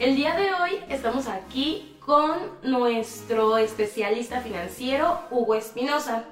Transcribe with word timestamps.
El 0.00 0.16
día 0.16 0.34
de 0.34 0.52
hoy 0.52 0.80
estamos 0.88 1.28
aquí 1.28 1.96
con 2.04 2.32
nuestro 2.64 3.58
especialista 3.58 4.40
financiero, 4.40 5.20
Hugo 5.30 5.54
Espinosa, 5.54 6.24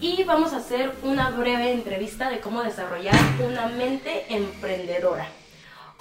y 0.00 0.24
vamos 0.24 0.52
a 0.52 0.56
hacer 0.56 0.92
una 1.04 1.30
breve 1.30 1.72
entrevista 1.72 2.28
de 2.28 2.40
cómo 2.40 2.64
desarrollar 2.64 3.14
una 3.46 3.66
mente 3.66 4.26
emprendedora. 4.34 5.28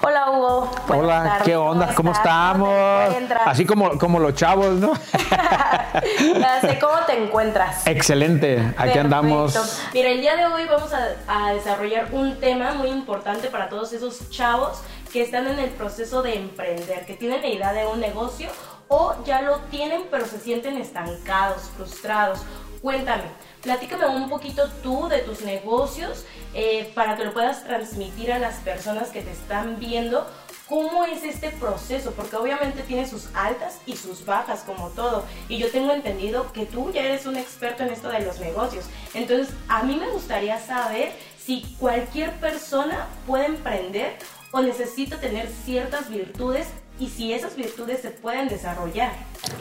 Hola 0.01 0.31
Hugo. 0.31 0.71
Hola, 0.89 1.41
¿qué 1.45 1.55
onda? 1.55 1.93
¿Cómo, 1.93 2.11
estamos? 2.13 3.15
Así 3.45 3.63
como, 3.63 3.97
como 3.99 4.19
los 4.19 4.33
chavos, 4.33 4.73
¿no? 4.73 4.87
¿Cómo 6.81 6.97
te 7.05 7.23
encuentras? 7.23 7.85
Excelente, 7.85 8.73
aquí 8.75 8.97
andamos. 8.97 9.81
Mira, 9.93 10.09
el 10.09 10.19
día 10.19 10.35
de 10.35 10.47
hoy 10.47 10.65
vamos 10.65 10.91
a, 10.93 11.09
a 11.27 11.53
desarrollar 11.53 12.07
un 12.11 12.39
tema 12.39 12.73
muy 12.73 12.89
importante 12.89 13.49
para 13.49 13.69
todos 13.69 13.93
esos 13.93 14.31
chavos 14.31 14.81
que 15.13 15.21
están 15.21 15.45
en 15.47 15.59
el 15.59 15.69
proceso 15.69 16.23
de 16.23 16.35
emprender, 16.35 17.05
que 17.05 17.13
tienen 17.13 17.41
la 17.41 17.47
idea 17.47 17.71
de 17.71 17.85
un 17.85 17.99
negocio 17.99 18.49
o 18.87 19.15
ya 19.25 19.43
lo 19.43 19.59
tienen 19.69 20.05
pero 20.09 20.25
se 20.25 20.39
sienten 20.39 20.75
estancados, 20.77 21.69
frustrados. 21.77 22.39
Cuéntame, 22.81 23.23
platícame 23.61 24.07
un 24.07 24.27
poquito 24.27 24.67
tú 24.81 25.07
de 25.07 25.19
tus 25.19 25.41
negocios 25.41 26.25
eh, 26.55 26.91
para 26.95 27.15
que 27.15 27.25
lo 27.25 27.33
puedas 27.33 27.63
transmitir 27.63 28.33
a 28.33 28.39
las 28.39 28.55
personas 28.55 29.09
que 29.09 29.21
te 29.21 29.31
están 29.31 29.79
viendo. 29.79 30.25
¿Cómo 30.67 31.05
es 31.05 31.23
este 31.23 31.49
proceso? 31.51 32.11
Porque 32.13 32.35
obviamente 32.35 32.81
tiene 32.81 33.07
sus 33.07 33.29
altas 33.35 33.79
y 33.85 33.95
sus 33.95 34.25
bajas 34.25 34.61
como 34.61 34.89
todo. 34.89 35.25
Y 35.47 35.59
yo 35.59 35.69
tengo 35.69 35.93
entendido 35.93 36.51
que 36.53 36.65
tú 36.65 36.91
ya 36.91 37.03
eres 37.03 37.27
un 37.27 37.37
experto 37.37 37.83
en 37.83 37.89
esto 37.89 38.09
de 38.09 38.21
los 38.21 38.39
negocios. 38.39 38.85
Entonces, 39.13 39.53
a 39.67 39.83
mí 39.83 39.95
me 39.95 40.09
gustaría 40.09 40.59
saber 40.59 41.13
si 41.37 41.61
cualquier 41.79 42.31
persona 42.39 43.07
puede 43.27 43.45
emprender 43.45 44.17
o 44.53 44.61
necesita 44.61 45.17
tener 45.17 45.47
ciertas 45.65 46.09
virtudes 46.09 46.67
y 46.99 47.07
si 47.09 47.33
esas 47.33 47.55
virtudes 47.55 48.01
se 48.01 48.11
pueden 48.11 48.47
desarrollar. 48.47 49.11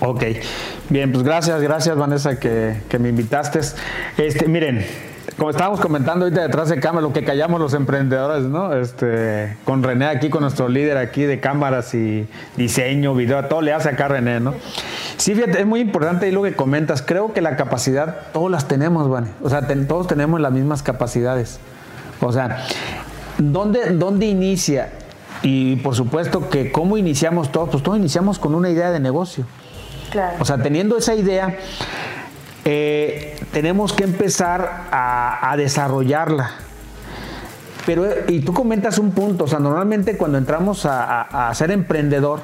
Ok, 0.01 0.23
bien, 0.91 1.11
pues 1.11 1.25
gracias, 1.25 1.63
gracias 1.63 1.97
Vanessa 1.97 2.39
que, 2.39 2.77
me 3.01 3.09
invitaste. 3.09 3.61
Este, 4.19 4.47
miren, 4.47 4.85
como 5.39 5.49
estábamos 5.49 5.81
comentando 5.81 6.27
ahorita 6.27 6.43
detrás 6.43 6.69
de 6.69 6.79
cámara, 6.79 7.07
lo 7.07 7.13
que 7.15 7.25
callamos 7.25 7.59
los 7.59 7.73
emprendedores, 7.73 8.45
¿no? 8.45 8.75
Este, 8.75 9.57
con 9.65 9.83
René 9.83 10.05
aquí, 10.05 10.29
con 10.29 10.43
nuestro 10.43 10.69
líder 10.69 10.99
aquí 10.99 11.23
de 11.23 11.41
cámaras 11.41 11.95
y 11.95 12.29
diseño, 12.59 13.15
video, 13.15 13.43
todo 13.47 13.63
le 13.63 13.73
hace 13.73 13.89
acá 13.89 14.09
René, 14.09 14.41
¿no? 14.41 14.55
Sí, 15.17 15.35
fíjate, 15.35 15.59
es 15.59 15.67
muy 15.67 15.81
importante 15.81 16.29
y 16.29 16.33
lo 16.33 16.43
que 16.43 16.55
comentas. 16.55 17.01
Creo 17.01 17.33
que 17.33 17.41
la 17.41 17.57
capacidad, 17.57 18.31
todos 18.35 18.51
las 18.51 18.69
tenemos, 18.69 19.09
Vane. 19.09 19.29
O 19.43 19.49
sea, 19.49 19.67
todos 19.89 20.07
tenemos 20.07 20.39
las 20.39 20.53
mismas 20.53 20.83
capacidades. 20.83 21.61
O 22.21 22.31
sea, 22.31 22.65
¿dónde, 23.51 23.91
¿dónde 23.91 24.27
inicia? 24.27 24.91
Y 25.43 25.77
por 25.77 25.95
supuesto 25.95 26.49
que 26.49 26.71
cómo 26.71 26.97
iniciamos 26.97 27.51
todos, 27.51 27.71
pues 27.71 27.83
todos 27.83 27.99
iniciamos 27.99 28.39
con 28.39 28.55
una 28.55 28.71
idea 28.71 28.91
de 28.91 29.01
negocio. 29.01 29.45
Claro. 30.11 30.37
O 30.41 30.45
sea, 30.45 30.59
teniendo 30.59 30.97
esa 30.97 31.15
idea, 31.15 31.57
eh, 32.65 33.41
tenemos 33.53 33.93
que 33.93 34.05
empezar 34.05 34.89
a, 34.93 35.55
desarrollarla. 35.57 36.51
Pero, 37.87 38.07
y 38.29 38.41
tú 38.41 38.53
comentas 38.53 38.99
un 38.99 39.11
punto, 39.11 39.45
o 39.45 39.49
sea, 39.49 39.59
normalmente 39.59 40.17
cuando 40.17 40.39
entramos 40.39 40.87
a, 40.87 41.51
ser 41.55 41.73
emprendedor, 41.73 42.41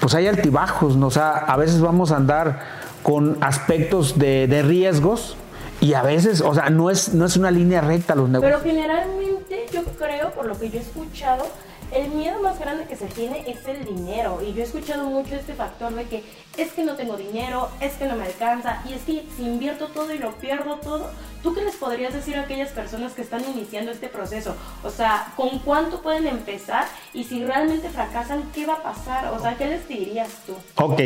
pues 0.00 0.14
hay 0.14 0.28
altibajos, 0.28 0.96
¿no? 0.96 1.08
o 1.08 1.10
sea, 1.10 1.30
a 1.30 1.56
veces 1.56 1.80
vamos 1.80 2.12
a 2.12 2.16
andar 2.16 2.60
con 3.02 3.38
aspectos 3.40 4.18
de, 4.18 4.46
de 4.46 4.62
riesgos 4.62 5.36
y 5.80 5.94
a 5.94 6.02
veces, 6.02 6.40
o 6.40 6.54
sea, 6.54 6.70
no 6.70 6.90
es, 6.90 7.12
no 7.12 7.24
es 7.24 7.36
una 7.36 7.50
línea 7.50 7.80
recta 7.80 8.14
los 8.14 8.28
negocios. 8.28 8.60
Pero 8.62 8.72
generalmente 8.72 9.31
yo 9.72 9.84
creo, 9.84 10.32
por 10.32 10.46
lo 10.46 10.58
que 10.58 10.70
yo 10.70 10.78
he 10.78 10.82
escuchado, 10.82 11.46
el 11.94 12.08
miedo 12.10 12.40
más 12.40 12.58
grande 12.58 12.84
que 12.84 12.96
se 12.96 13.06
tiene 13.06 13.44
es 13.46 13.66
el 13.66 13.84
dinero. 13.84 14.40
Y 14.42 14.54
yo 14.54 14.62
he 14.62 14.64
escuchado 14.64 15.04
mucho 15.04 15.34
este 15.34 15.54
factor 15.54 15.94
de 15.94 16.04
que 16.04 16.24
es 16.56 16.72
que 16.72 16.84
no 16.84 16.94
tengo 16.94 17.16
dinero, 17.16 17.68
es 17.80 17.94
que 17.94 18.06
no 18.06 18.16
me 18.16 18.24
alcanza, 18.24 18.82
y 18.88 18.92
es 18.92 19.02
que 19.02 19.24
si 19.36 19.42
invierto 19.44 19.88
todo 19.88 20.12
y 20.12 20.18
lo 20.18 20.32
pierdo 20.32 20.76
todo, 20.76 21.10
¿tú 21.42 21.54
qué 21.54 21.62
les 21.62 21.76
podrías 21.76 22.12
decir 22.12 22.36
a 22.36 22.42
aquellas 22.42 22.70
personas 22.70 23.12
que 23.12 23.22
están 23.22 23.42
iniciando 23.44 23.90
este 23.90 24.08
proceso? 24.08 24.54
O 24.84 24.90
sea, 24.90 25.32
¿con 25.36 25.58
cuánto 25.60 26.02
pueden 26.02 26.26
empezar? 26.26 26.84
Y 27.14 27.24
si 27.24 27.44
realmente 27.44 27.88
fracasan, 27.88 28.42
¿qué 28.54 28.66
va 28.66 28.74
a 28.74 28.82
pasar? 28.82 29.32
O 29.32 29.40
sea, 29.40 29.56
¿qué 29.56 29.66
les 29.66 29.88
dirías 29.88 30.28
tú? 30.46 30.54
Ok, 30.76 31.00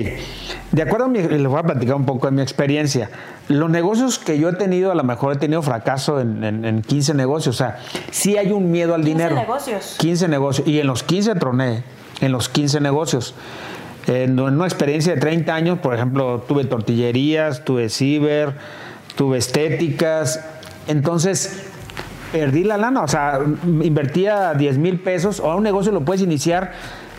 de 0.73 0.83
acuerdo 0.83 1.07
a 1.07 1.09
mi, 1.09 1.23
les 1.23 1.47
voy 1.47 1.59
a 1.59 1.63
platicar 1.63 1.95
un 1.95 2.07
poco 2.07 2.27
de 2.27 2.33
mi 2.33 2.43
experiencia. 2.43 3.11
Los 3.49 3.71
negocios 3.71 4.19
que 4.19 4.39
yo 4.39 4.49
he 4.49 4.55
tenido, 4.55 4.91
a 4.91 4.97
lo 4.97 5.05
mejor 5.05 5.35
he 5.35 5.37
tenido 5.37 5.63
fracaso 5.63 6.21
en, 6.21 6.43
en, 6.43 6.83
15 6.83 7.15
negocios, 7.15 7.55
o 7.55 7.59
sea, 7.59 7.79
sí 8.11 8.36
hay 8.39 8.53
un 8.53 8.71
miedo 8.71 8.95
al 8.95 9.05
dinero. 9.05 9.37
15 9.37 9.47
negocios. 9.47 9.97
15 9.99 10.29
negocios, 10.29 10.69
y 10.69 10.81
en 10.81 10.87
los 10.87 11.03
15 11.03 11.35
troné, 11.35 11.85
en 12.21 12.33
los 12.33 12.49
15 12.49 12.81
negocios. 12.81 13.35
En 14.07 14.39
una 14.39 14.65
experiencia 14.65 15.15
de 15.15 15.21
30 15.21 15.55
años, 15.55 15.79
por 15.81 15.95
ejemplo, 15.95 16.45
tuve 16.47 16.65
tortillerías, 16.65 17.65
tuve 17.65 17.89
ciber, 17.89 18.55
tuve 19.17 19.39
estéticas. 19.39 20.45
Entonces, 20.87 21.65
perdí 22.31 22.63
la 22.63 22.77
lana. 22.77 23.03
O 23.03 23.09
sea, 23.09 23.41
invertía 23.65 24.55
10 24.55 24.79
mil 24.79 25.01
pesos. 25.01 25.41
O 25.41 25.57
un 25.57 25.65
negocio 25.65 25.91
lo 25.91 26.03
puedes 26.03 26.23
iniciar 26.23 26.73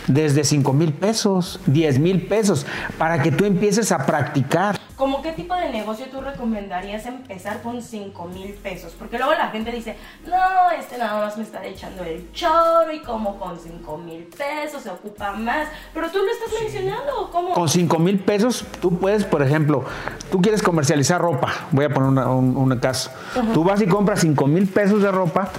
desde 0.08 0.44
5 0.44 0.74
mil 0.74 0.94
pesos, 0.94 1.60
10 1.68 2.00
mil 2.00 2.28
pesos, 2.28 2.66
para 2.98 3.22
que 3.22 3.32
tú 3.32 3.46
empieces 3.46 3.92
a 3.92 4.06
practicar. 4.06 4.80
¿Cómo 4.96 5.22
qué 5.22 5.32
tipo 5.32 5.54
de 5.54 5.70
negocio 5.70 6.08
tú 6.12 6.22
recomendarías 6.22 7.06
empezar 7.06 7.62
con 7.62 7.84
5 7.84 8.28
mil 8.30 8.54
pesos? 8.54 8.96
Porque 8.98 9.20
luego 9.20 9.34
la 9.34 9.50
gente 9.50 9.72
dice, 9.72 9.96
no, 10.26 10.72
este 10.72 10.98
nada 10.98 11.24
más 11.24 11.38
me 11.38 11.44
está 11.44 11.64
echando 11.64 12.04
el 12.04 12.32
choro 12.32 12.92
y 12.92 13.00
como 13.02 13.38
con 13.38 13.60
5 13.60 13.98
mil 14.00 14.24
pesos 14.24 14.82
se 14.82 14.90
ocupa 14.90 15.34
más. 15.34 15.68
Pero 15.94 16.10
tú 16.10 16.18
lo 16.18 16.32
estás 16.32 16.50
mencionando, 16.64 17.30
¿cómo? 17.32 17.54
Con 17.54 17.70
5 17.70 18.00
mil 18.00 18.18
pesos 18.18 18.66
tú 18.82 18.98
puedes, 18.98 19.24
por 19.24 19.44
ejemplo, 19.44 19.86
tú 20.32 20.42
quieres 20.42 20.64
comercializar 20.64 21.22
ropa, 21.22 21.54
voy 21.72 21.86
a 21.86 21.90
poner 21.90 22.26
un, 22.26 22.78
caso. 22.80 23.12
Tú 23.54 23.64
vas 23.64 23.82
y 23.82 23.86
compras 23.86 24.22
5 24.22 24.48
mil 24.48 24.68
pesos 24.68 25.04
de 25.04 25.12
ropa 25.12 25.52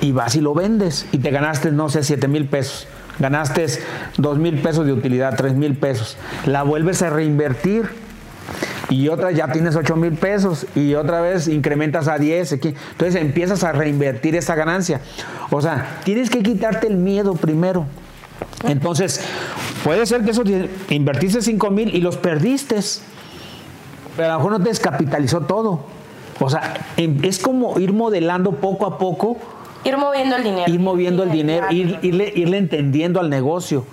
y 0.00 0.10
vas 0.10 0.34
y 0.34 0.40
lo 0.40 0.54
vendes 0.54 1.06
y 1.12 1.18
te 1.18 1.30
ganaste, 1.30 1.70
no 1.70 1.88
sé, 1.88 2.02
7 2.02 2.26
mil 2.26 2.48
pesos. 2.48 2.88
Ganaste 3.18 3.66
2 4.16 4.38
mil 4.38 4.58
pesos 4.60 4.86
de 4.86 4.92
utilidad, 4.92 5.36
3 5.36 5.54
mil 5.54 5.76
pesos. 5.76 6.16
La 6.46 6.62
vuelves 6.62 7.02
a 7.02 7.10
reinvertir 7.10 7.90
y 8.88 9.08
otra 9.08 9.30
ya 9.30 9.50
tienes 9.52 9.76
8 9.76 9.96
mil 9.96 10.12
pesos 10.12 10.66
y 10.74 10.94
otra 10.94 11.20
vez 11.20 11.48
incrementas 11.48 12.08
a 12.08 12.18
10. 12.18 12.52
Entonces 12.52 13.14
empiezas 13.14 13.64
a 13.64 13.72
reinvertir 13.72 14.36
esa 14.36 14.54
ganancia. 14.54 15.00
O 15.50 15.60
sea, 15.60 16.00
tienes 16.04 16.30
que 16.30 16.42
quitarte 16.42 16.86
el 16.86 16.96
miedo 16.96 17.34
primero. 17.34 17.86
Entonces, 18.64 19.20
puede 19.84 20.06
ser 20.06 20.24
que 20.24 20.32
eso 20.32 20.42
invertiste 20.90 21.42
5 21.42 21.70
mil 21.70 21.94
y 21.94 22.00
los 22.00 22.16
perdiste, 22.16 22.76
pero 24.16 24.28
a 24.28 24.32
lo 24.32 24.38
mejor 24.38 24.52
no 24.52 24.62
te 24.62 24.68
descapitalizó 24.68 25.42
todo. 25.42 25.84
O 26.40 26.50
sea, 26.50 26.74
em, 26.96 27.18
es 27.22 27.38
como 27.38 27.78
ir 27.78 27.92
modelando 27.92 28.52
poco 28.52 28.86
a 28.86 28.98
poco. 28.98 29.38
Ir 29.84 29.96
moviendo 29.96 30.36
el 30.36 30.44
dinero. 30.44 30.72
Ir 30.72 30.80
moviendo 30.80 31.22
el 31.22 31.30
dinero, 31.30 31.66
irle, 31.70 32.32
irle 32.34 32.58
entendiendo 32.58 33.20
al 33.20 33.30
negocio. 33.30 33.84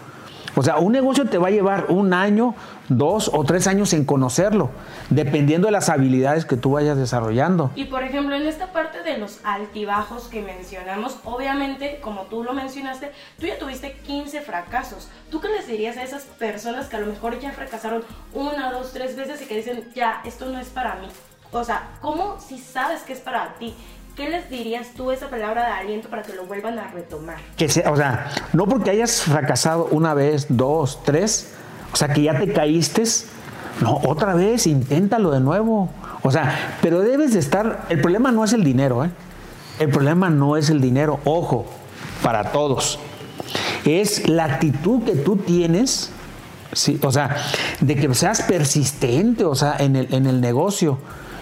O 0.56 0.64
sea, 0.64 0.78
un 0.78 0.92
negocio 0.92 1.26
te 1.26 1.38
va 1.38 1.48
a 1.48 1.52
llevar 1.52 1.86
un 1.90 2.14
año, 2.14 2.56
dos 2.90 3.30
o 3.34 3.44
tres 3.44 3.68
años 3.68 3.94
en 3.94 4.04
conocerlo, 4.04 4.72
dependiendo 5.10 5.68
de 5.68 5.72
las 5.72 5.90
habilidades 5.90 6.46
que 6.46 6.58
tú 6.58 6.72
vayas 6.72 6.98
desarrollando. 6.98 7.72
Y 7.76 7.86
por 7.86 8.04
ejemplo, 8.04 8.36
en 8.36 8.48
esta 8.48 8.74
parte 8.74 9.02
de 9.04 9.18
los 9.18 9.40
altibajos 9.44 10.28
que 10.28 10.42
mencionamos, 10.42 11.18
obviamente, 11.24 12.00
como 12.02 12.24
tú 12.24 12.44
lo 12.44 12.54
mencionaste, 12.54 13.12
tú 13.40 13.46
ya 13.46 13.58
tuviste 13.58 13.94
15 14.06 14.42
fracasos. 14.42 15.08
¿Tú 15.32 15.40
qué 15.40 15.50
les 15.50 15.68
dirías 15.68 15.98
a 15.98 16.04
esas 16.04 16.24
personas 16.24 16.88
que 16.88 16.98
a 16.98 17.00
lo 17.00 17.08
mejor 17.08 17.40
ya 17.40 17.52
fracasaron 17.52 18.04
una, 18.34 18.72
dos, 18.72 18.92
tres 18.92 19.16
veces 19.16 19.42
y 19.42 19.46
que 19.46 19.56
dicen, 19.56 19.84
ya, 19.96 20.22
esto 20.26 20.48
no 20.48 20.60
es 20.60 20.68
para 20.68 20.96
mí? 20.96 21.08
O 21.52 21.64
sea, 21.64 21.90
¿cómo 22.02 22.38
si 22.40 22.60
sabes 22.60 23.02
que 23.02 23.14
es 23.14 23.20
para 23.20 23.54
ti? 23.56 23.74
¿Qué 24.20 24.28
les 24.28 24.50
dirías 24.50 24.88
tú 24.98 25.12
esa 25.12 25.30
palabra 25.30 25.64
de 25.64 25.72
aliento 25.72 26.10
para 26.10 26.24
que 26.24 26.34
lo 26.34 26.44
vuelvan 26.44 26.78
a 26.78 26.90
retomar? 26.90 27.38
Que 27.56 27.70
sea, 27.70 27.90
o 27.90 27.96
sea, 27.96 28.30
no 28.52 28.66
porque 28.66 28.90
hayas 28.90 29.22
fracasado 29.22 29.88
una 29.92 30.14
vez, 30.14 30.48
dos, 30.50 31.02
tres, 31.06 31.54
o 31.94 31.96
sea, 31.96 32.10
que 32.10 32.24
ya 32.24 32.38
te 32.38 32.52
caíste, 32.52 33.04
no, 33.80 34.02
otra 34.04 34.34
vez, 34.34 34.68
inténtalo 34.68 35.32
de 35.32 35.40
nuevo. 35.40 35.90
O 36.22 36.32
sea, 36.32 36.78
pero 36.82 37.00
debes 37.00 37.32
de 37.32 37.40
estar, 37.40 37.86
el 37.88 38.02
problema 38.02 38.34
no 38.34 38.44
es 38.44 38.52
el 38.52 38.66
dinero, 38.66 39.06
¿eh? 39.06 39.10
El 39.80 39.88
problema 39.88 40.30
no 40.30 40.58
es 40.58 40.70
el 40.70 40.82
dinero, 40.82 41.22
ojo, 41.24 41.66
para 42.22 42.52
todos. 42.52 43.00
Es 43.86 44.28
la 44.28 44.44
actitud 44.44 45.02
que 45.06 45.16
tú 45.16 45.38
tienes, 45.38 46.12
¿sí? 46.74 47.00
o 47.04 47.12
sea, 47.14 47.38
de 47.80 47.96
que 47.96 48.14
seas 48.14 48.42
persistente, 48.42 49.46
o 49.46 49.56
sea, 49.56 49.78
en 49.80 49.96
el, 49.96 50.14
en 50.14 50.28
el 50.28 50.42
negocio 50.42 51.00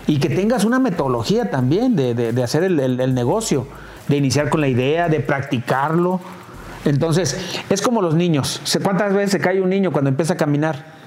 y 0.07 0.19
que 0.19 0.29
tengas 0.29 0.63
una 0.63 0.79
metodología 0.79 1.51
también 1.51 1.95
de, 1.95 2.41
hacer 2.41 2.63
el, 2.63 3.13
negocio, 3.13 3.67
de 4.07 4.15
iniciar 4.15 4.49
con 4.49 4.61
la 4.61 4.69
idea, 4.69 5.09
de 5.09 5.19
practicarlo. 5.19 6.21
Entonces, 6.85 7.61
es 7.69 7.81
como 7.81 8.01
los 8.01 8.15
niños. 8.15 8.61
¿Cuántas 8.81 9.13
veces 9.13 9.31
se 9.31 9.39
cae 9.39 9.61
un 9.61 9.69
niño 9.69 9.91
cuando 9.91 10.09
empieza 10.09 10.33
a 10.33 10.37
caminar? 10.37 10.97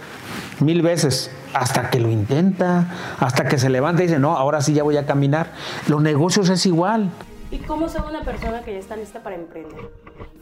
Mil 0.61 0.82
veces, 0.82 1.31
hasta 1.55 1.88
que 1.88 1.99
lo 1.99 2.11
intenta, 2.11 3.17
hasta 3.19 3.49
que 3.49 3.58
se 3.58 3.70
levanta 3.70 4.02
y 4.02 4.06
dice, 4.06 4.19
no, 4.19 4.37
ahora 4.37 4.61
sí 4.61 4.75
ya 4.75 4.82
voy 4.82 4.99
a 4.99 5.06
caminar. 5.06 5.52
Los 5.88 6.02
negocios 6.02 6.50
es 6.50 6.67
igual. 6.67 7.11
¿Y 7.50 7.58
cómo 7.58 7.88
sabe 7.88 8.11
una 8.11 8.23
persona 8.23 8.61
que 8.61 8.75
ya 8.75 8.79
está 8.79 8.97
lista 8.97 9.23
para 9.23 9.37
emprender? 9.37 9.91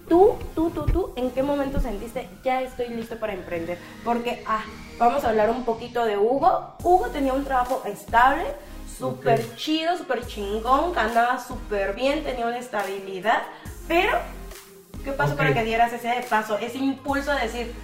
Tú, 0.09 0.37
tú, 0.55 0.71
tú, 0.71 0.87
tú, 0.87 1.13
¿en 1.17 1.31
qué 1.31 1.43
momento 1.43 1.81
sentiste 1.81 2.29
ya 2.43 2.63
estoy 2.63 2.89
listo 2.89 3.19
para 3.19 3.35
emprender? 3.35 3.79
Porque, 4.05 4.43
ah, 4.47 4.65
vamos 4.99 5.23
a 5.25 5.29
hablar 5.29 5.51
un 5.51 5.65
poquito 5.65 6.05
de 6.05 6.17
Hugo. 6.17 6.75
Hugo 6.83 7.09
tenía 7.09 7.35
un 7.35 7.45
trabajo 7.45 7.83
estable, 7.85 8.45
súper 8.99 9.55
chido, 9.57 9.97
súper 9.99 10.27
chingón, 10.27 10.93
ganaba 10.93 11.39
súper 11.45 11.95
bien, 11.95 12.25
tenía 12.25 12.47
una 12.47 12.59
estabilidad, 12.59 13.43
pero 13.87 14.19
¿qué 15.05 15.13
pasó 15.13 15.37
para 15.37 15.53
que 15.53 15.63
dieras 15.63 15.93
ese 15.93 16.25
paso, 16.29 16.59
ese 16.59 16.79
impulso 16.79 17.33
de 17.33 17.41
decir, 17.43 17.75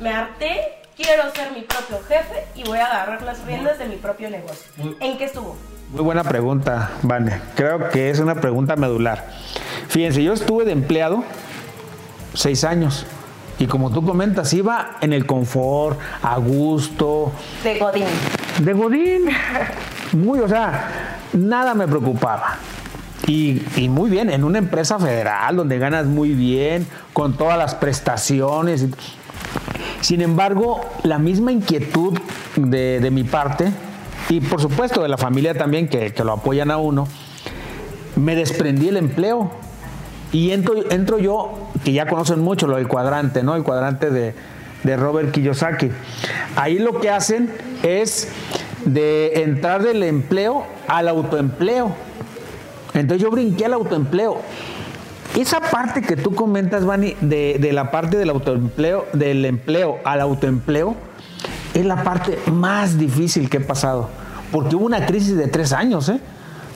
me 0.00 0.10
harté, 0.10 0.74
quiero 0.96 1.32
ser 1.34 1.52
mi 1.52 1.62
propio 1.62 2.00
jefe 2.06 2.46
y 2.54 2.64
voy 2.64 2.78
a 2.78 2.86
agarrar 2.86 3.22
las 3.22 3.44
riendas 3.44 3.78
de 3.78 3.86
mi 3.86 3.96
propio 3.96 4.28
negocio? 4.28 4.70
¿En 5.00 5.16
qué 5.16 5.24
estuvo? 5.24 5.56
Muy 5.90 6.02
buena 6.02 6.22
pregunta, 6.22 6.90
Vane. 7.02 7.40
Creo 7.54 7.88
que 7.88 8.10
es 8.10 8.20
una 8.20 8.34
pregunta 8.34 8.76
medular. 8.76 9.26
Fíjense, 9.88 10.22
yo 10.22 10.34
estuve 10.34 10.66
de 10.66 10.72
empleado 10.72 11.24
seis 12.34 12.62
años. 12.64 13.06
Y 13.58 13.66
como 13.66 13.90
tú 13.90 14.04
comentas, 14.04 14.52
iba 14.52 14.98
en 15.00 15.14
el 15.14 15.24
confort, 15.24 15.98
a 16.22 16.36
gusto. 16.36 17.32
De 17.64 17.78
Godín. 17.78 18.04
De 18.60 18.72
Godín. 18.74 19.22
Muy, 20.12 20.40
o 20.40 20.48
sea, 20.48 20.90
nada 21.32 21.72
me 21.72 21.88
preocupaba. 21.88 22.58
Y, 23.26 23.62
y, 23.76 23.88
muy 23.88 24.10
bien, 24.10 24.28
en 24.28 24.44
una 24.44 24.58
empresa 24.58 24.98
federal 24.98 25.56
donde 25.56 25.78
ganas 25.78 26.04
muy 26.04 26.34
bien, 26.34 26.86
con 27.14 27.38
todas 27.38 27.56
las 27.56 27.74
prestaciones. 27.74 28.84
Sin 30.02 30.20
embargo, 30.20 30.80
la 31.02 31.18
misma 31.18 31.50
inquietud 31.50 32.18
de, 32.56 33.00
de 33.00 33.10
mi 33.10 33.24
parte, 33.24 33.72
y 34.28 34.40
por 34.40 34.60
supuesto 34.60 35.02
de 35.02 35.08
la 35.08 35.16
familia 35.16 35.54
también, 35.54 35.88
que, 35.88 36.12
que 36.12 36.24
lo 36.24 36.32
apoyan 36.32 36.70
a 36.70 36.76
uno, 36.76 37.08
me 38.16 38.34
desprendí 38.34 38.88
el 38.88 38.96
empleo 38.96 39.50
y 40.32 40.50
entro, 40.50 40.90
entro 40.90 41.18
yo, 41.18 41.54
que 41.84 41.92
ya 41.92 42.06
conocen 42.06 42.40
mucho 42.40 42.66
lo 42.66 42.76
del 42.76 42.88
cuadrante, 42.88 43.42
¿no? 43.42 43.56
El 43.56 43.62
cuadrante 43.62 44.10
de, 44.10 44.34
de 44.82 44.96
Robert 44.96 45.30
Kiyosaki. 45.30 45.90
Ahí 46.56 46.78
lo 46.78 47.00
que 47.00 47.10
hacen 47.10 47.50
es 47.82 48.28
de 48.84 49.42
entrar 49.42 49.82
del 49.82 50.02
empleo 50.02 50.64
al 50.86 51.08
autoempleo. 51.08 51.92
Entonces 52.94 53.22
yo 53.22 53.30
brinqué 53.30 53.64
al 53.64 53.74
autoempleo. 53.74 54.40
Esa 55.36 55.60
parte 55.60 56.02
que 56.02 56.16
tú 56.16 56.34
comentas, 56.34 56.84
Vani, 56.84 57.14
de, 57.20 57.58
de, 57.60 57.72
la 57.72 57.90
parte 57.90 58.16
del 58.16 58.30
autoempleo, 58.30 59.06
del 59.12 59.44
empleo 59.44 59.98
al 60.04 60.20
autoempleo, 60.20 60.96
es 61.74 61.84
la 61.84 62.02
parte 62.02 62.38
más 62.50 62.98
difícil 62.98 63.48
que 63.48 63.58
he 63.58 63.60
pasado. 63.60 64.08
Porque 64.50 64.76
hubo 64.76 64.86
una 64.86 65.06
crisis 65.06 65.36
de 65.36 65.48
tres 65.48 65.72
años, 65.72 66.08
¿eh? 66.08 66.20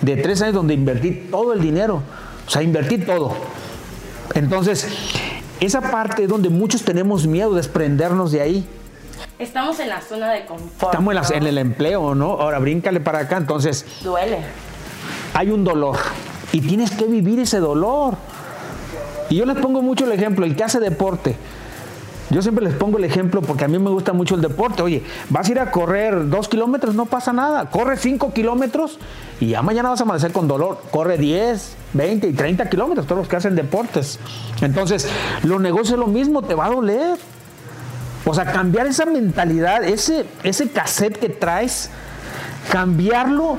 De 0.01 0.17
tres 0.17 0.43
años 0.43 0.55
donde 0.55 0.75
invertí 0.75 1.29
todo 1.31 1.53
el 1.53 1.61
dinero. 1.61 2.03
O 2.47 2.51
sea, 2.51 2.63
invertí 2.63 2.99
todo. 2.99 3.35
Entonces, 4.35 4.89
esa 5.61 5.81
parte 5.81 6.25
es 6.25 6.29
donde 6.29 6.49
muchos 6.49 6.83
tenemos 6.83 7.27
miedo 7.27 7.51
de 7.51 7.57
desprendernos 7.57 8.33
de 8.33 8.41
ahí. 8.41 8.67
Estamos 9.39 9.79
en 9.81 9.89
la 9.89 10.01
zona 10.01 10.31
de 10.33 10.45
confort. 10.45 10.93
Estamos 10.93 11.15
en, 11.15 11.21
la, 11.21 11.37
en 11.37 11.47
el 11.47 11.59
empleo, 11.59 12.15
¿no? 12.15 12.33
Ahora 12.33 12.59
bríncale 12.59 13.01
para 13.01 13.21
acá, 13.21 13.37
entonces. 13.37 13.85
Duele. 14.03 14.39
Hay 15.35 15.51
un 15.51 15.65
dolor 15.65 15.97
y 16.53 16.61
tienes 16.61 16.91
que 16.91 17.07
vivir 17.07 17.41
ese 17.41 17.59
dolor. 17.59 18.17
Y 19.31 19.37
yo 19.37 19.47
les 19.47 19.57
pongo 19.57 19.81
mucho 19.83 20.05
el 20.05 20.13
ejemplo, 20.13 20.45
el 20.45 20.55
que 20.55 20.65
hace 20.65 20.79
deporte. 20.79 21.37
Yo 22.31 22.41
siempre 22.41 22.65
les 22.65 22.75
pongo 22.75 22.99
el 22.99 23.05
ejemplo 23.05 23.43
porque 23.43 23.65
a 23.65 23.69
mí 23.69 23.79
me 23.79 23.91
gusta 23.91 24.13
mucho 24.13 24.35
el 24.35 24.41
deporte. 24.41 24.83
Oye, 24.83 25.03
vas 25.29 25.49
a 25.49 25.53
ir 25.53 25.61
a 25.61 25.71
correr 25.71 26.29
dos 26.29 26.49
kilómetros, 26.49 26.95
no 26.95 27.07
pasa 27.07 27.33
nada. 27.33 27.69
Corre 27.71 27.97
cinco 27.97 28.33
kilómetros 28.33 28.99
y 29.41 29.49
ya 29.49 29.63
mañana 29.63 29.91
vas 29.91 30.01
a 30.01 30.05
amanecer 30.05 30.33
con 30.33 30.49
dolor. 30.49 30.81
Corre 30.91 31.19
10, 31.19 31.77
20 31.93 32.29
y 32.29 32.33
30 32.33 32.71
kilómetros, 32.71 33.07
todos 33.07 33.19
los 33.19 33.29
que 33.29 33.37
hacen 33.37 33.55
deportes. 33.55 34.19
Entonces, 34.61 35.09
los 35.43 35.61
negocios 35.61 35.93
es 35.93 35.99
lo 35.99 36.07
mismo, 36.07 36.43
te 36.43 36.55
va 36.55 36.67
a 36.67 36.71
doler. 36.71 37.19
O 38.25 38.35
sea, 38.35 38.45
cambiar 38.45 38.87
esa 38.87 39.05
mentalidad, 39.05 39.83
ese, 39.85 40.25
ese 40.45 40.71
cassette 40.71 41.19
que 41.19 41.29
traes, 41.29 41.91
cambiarlo 42.71 43.59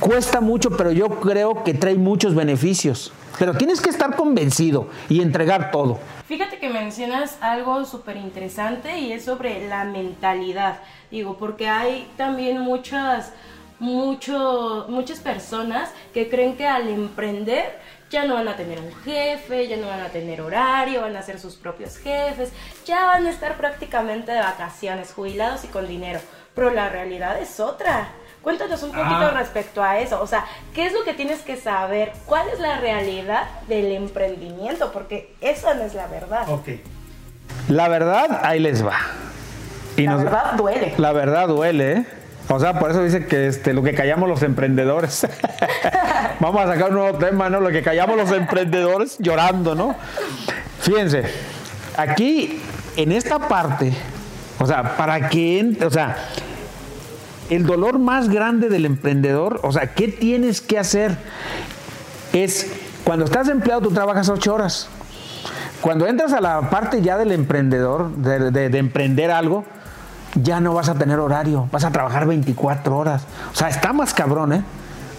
cuesta 0.00 0.40
mucho, 0.40 0.70
pero 0.70 0.92
yo 0.92 1.08
creo 1.20 1.62
que 1.64 1.74
trae 1.74 1.94
muchos 1.94 2.34
beneficios. 2.34 3.12
Pero 3.38 3.54
tienes 3.54 3.80
que 3.80 3.90
estar 3.90 4.16
convencido 4.16 4.88
y 5.08 5.20
entregar 5.20 5.70
todo. 5.70 5.98
Fíjate 6.26 6.58
que 6.58 6.68
mencionas 6.68 7.38
algo 7.40 7.84
súper 7.84 8.16
interesante 8.16 8.98
y 8.98 9.12
es 9.12 9.24
sobre 9.24 9.68
la 9.68 9.84
mentalidad. 9.84 10.80
Digo, 11.08 11.36
porque 11.38 11.68
hay 11.68 12.10
también 12.16 12.58
muchas, 12.58 13.32
mucho, 13.78 14.86
muchas 14.88 15.20
personas 15.20 15.92
que 16.12 16.28
creen 16.28 16.56
que 16.56 16.66
al 16.66 16.88
emprender 16.88 17.78
ya 18.10 18.24
no 18.24 18.34
van 18.34 18.48
a 18.48 18.56
tener 18.56 18.80
un 18.80 18.92
jefe, 19.04 19.68
ya 19.68 19.76
no 19.76 19.86
van 19.86 20.00
a 20.00 20.08
tener 20.08 20.40
horario, 20.40 21.02
van 21.02 21.16
a 21.16 21.22
ser 21.22 21.38
sus 21.38 21.54
propios 21.54 21.96
jefes, 21.98 22.52
ya 22.84 23.06
van 23.06 23.26
a 23.26 23.30
estar 23.30 23.56
prácticamente 23.56 24.32
de 24.32 24.40
vacaciones, 24.40 25.12
jubilados 25.12 25.64
y 25.64 25.68
con 25.68 25.86
dinero. 25.86 26.18
Pero 26.56 26.70
la 26.70 26.88
realidad 26.88 27.40
es 27.40 27.60
otra. 27.60 28.08
Cuéntanos 28.46 28.80
un 28.84 28.92
poquito 28.92 29.16
ah. 29.16 29.32
respecto 29.36 29.82
a 29.82 29.98
eso. 29.98 30.22
O 30.22 30.26
sea, 30.28 30.44
¿qué 30.72 30.86
es 30.86 30.92
lo 30.92 31.02
que 31.02 31.14
tienes 31.14 31.40
que 31.40 31.56
saber? 31.56 32.12
¿Cuál 32.26 32.46
es 32.54 32.60
la 32.60 32.78
realidad 32.78 33.42
del 33.66 33.90
emprendimiento? 33.90 34.92
Porque 34.92 35.34
esa 35.40 35.74
no 35.74 35.82
es 35.82 35.94
la 35.94 36.06
verdad. 36.06 36.48
Ok. 36.48 36.68
La 37.68 37.88
verdad, 37.88 38.42
ahí 38.44 38.60
les 38.60 38.86
va. 38.86 38.98
Y 39.96 40.02
la 40.02 40.14
verdad 40.14 40.52
duele. 40.52 40.94
La 40.96 41.10
verdad 41.10 41.48
duele, 41.48 41.92
¿eh? 41.92 42.06
O 42.48 42.60
sea, 42.60 42.78
por 42.78 42.92
eso 42.92 43.02
dice 43.02 43.26
que 43.26 43.48
este, 43.48 43.74
lo 43.74 43.82
que 43.82 43.94
callamos 43.94 44.28
los 44.28 44.44
emprendedores. 44.44 45.26
Vamos 46.38 46.62
a 46.62 46.68
sacar 46.68 46.90
un 46.90 46.98
nuevo 46.98 47.18
tema, 47.18 47.50
¿no? 47.50 47.58
Lo 47.58 47.70
que 47.70 47.82
callamos 47.82 48.16
los 48.16 48.30
emprendedores 48.30 49.16
llorando, 49.18 49.74
¿no? 49.74 49.96
Fíjense, 50.78 51.24
aquí, 51.96 52.62
en 52.94 53.10
esta 53.10 53.40
parte, 53.40 53.92
o 54.60 54.66
sea, 54.66 54.96
para 54.96 55.28
que, 55.28 55.76
o 55.84 55.90
sea, 55.90 56.16
el 57.50 57.66
dolor 57.66 57.98
más 57.98 58.28
grande 58.28 58.68
del 58.68 58.84
emprendedor, 58.84 59.60
o 59.62 59.72
sea, 59.72 59.94
¿qué 59.94 60.08
tienes 60.08 60.60
que 60.60 60.78
hacer? 60.78 61.16
Es 62.32 62.70
cuando 63.04 63.24
estás 63.24 63.48
empleado, 63.48 63.82
tú 63.82 63.90
trabajas 63.90 64.28
ocho 64.28 64.54
horas. 64.54 64.88
Cuando 65.80 66.06
entras 66.06 66.32
a 66.32 66.40
la 66.40 66.70
parte 66.70 67.02
ya 67.02 67.16
del 67.16 67.32
emprendedor, 67.32 68.10
de, 68.16 68.78
emprender 68.78 69.30
algo, 69.30 69.64
ya 70.34 70.60
no 70.60 70.74
vas 70.74 70.88
a 70.88 70.94
tener 70.94 71.20
horario, 71.20 71.68
vas 71.70 71.84
a 71.84 71.90
trabajar 71.90 72.26
24 72.26 72.96
horas. 72.96 73.24
O 73.52 73.56
sea, 73.56 73.68
está 73.68 73.92
más 73.92 74.12
cabrón, 74.12 74.52
¿eh? 74.52 74.64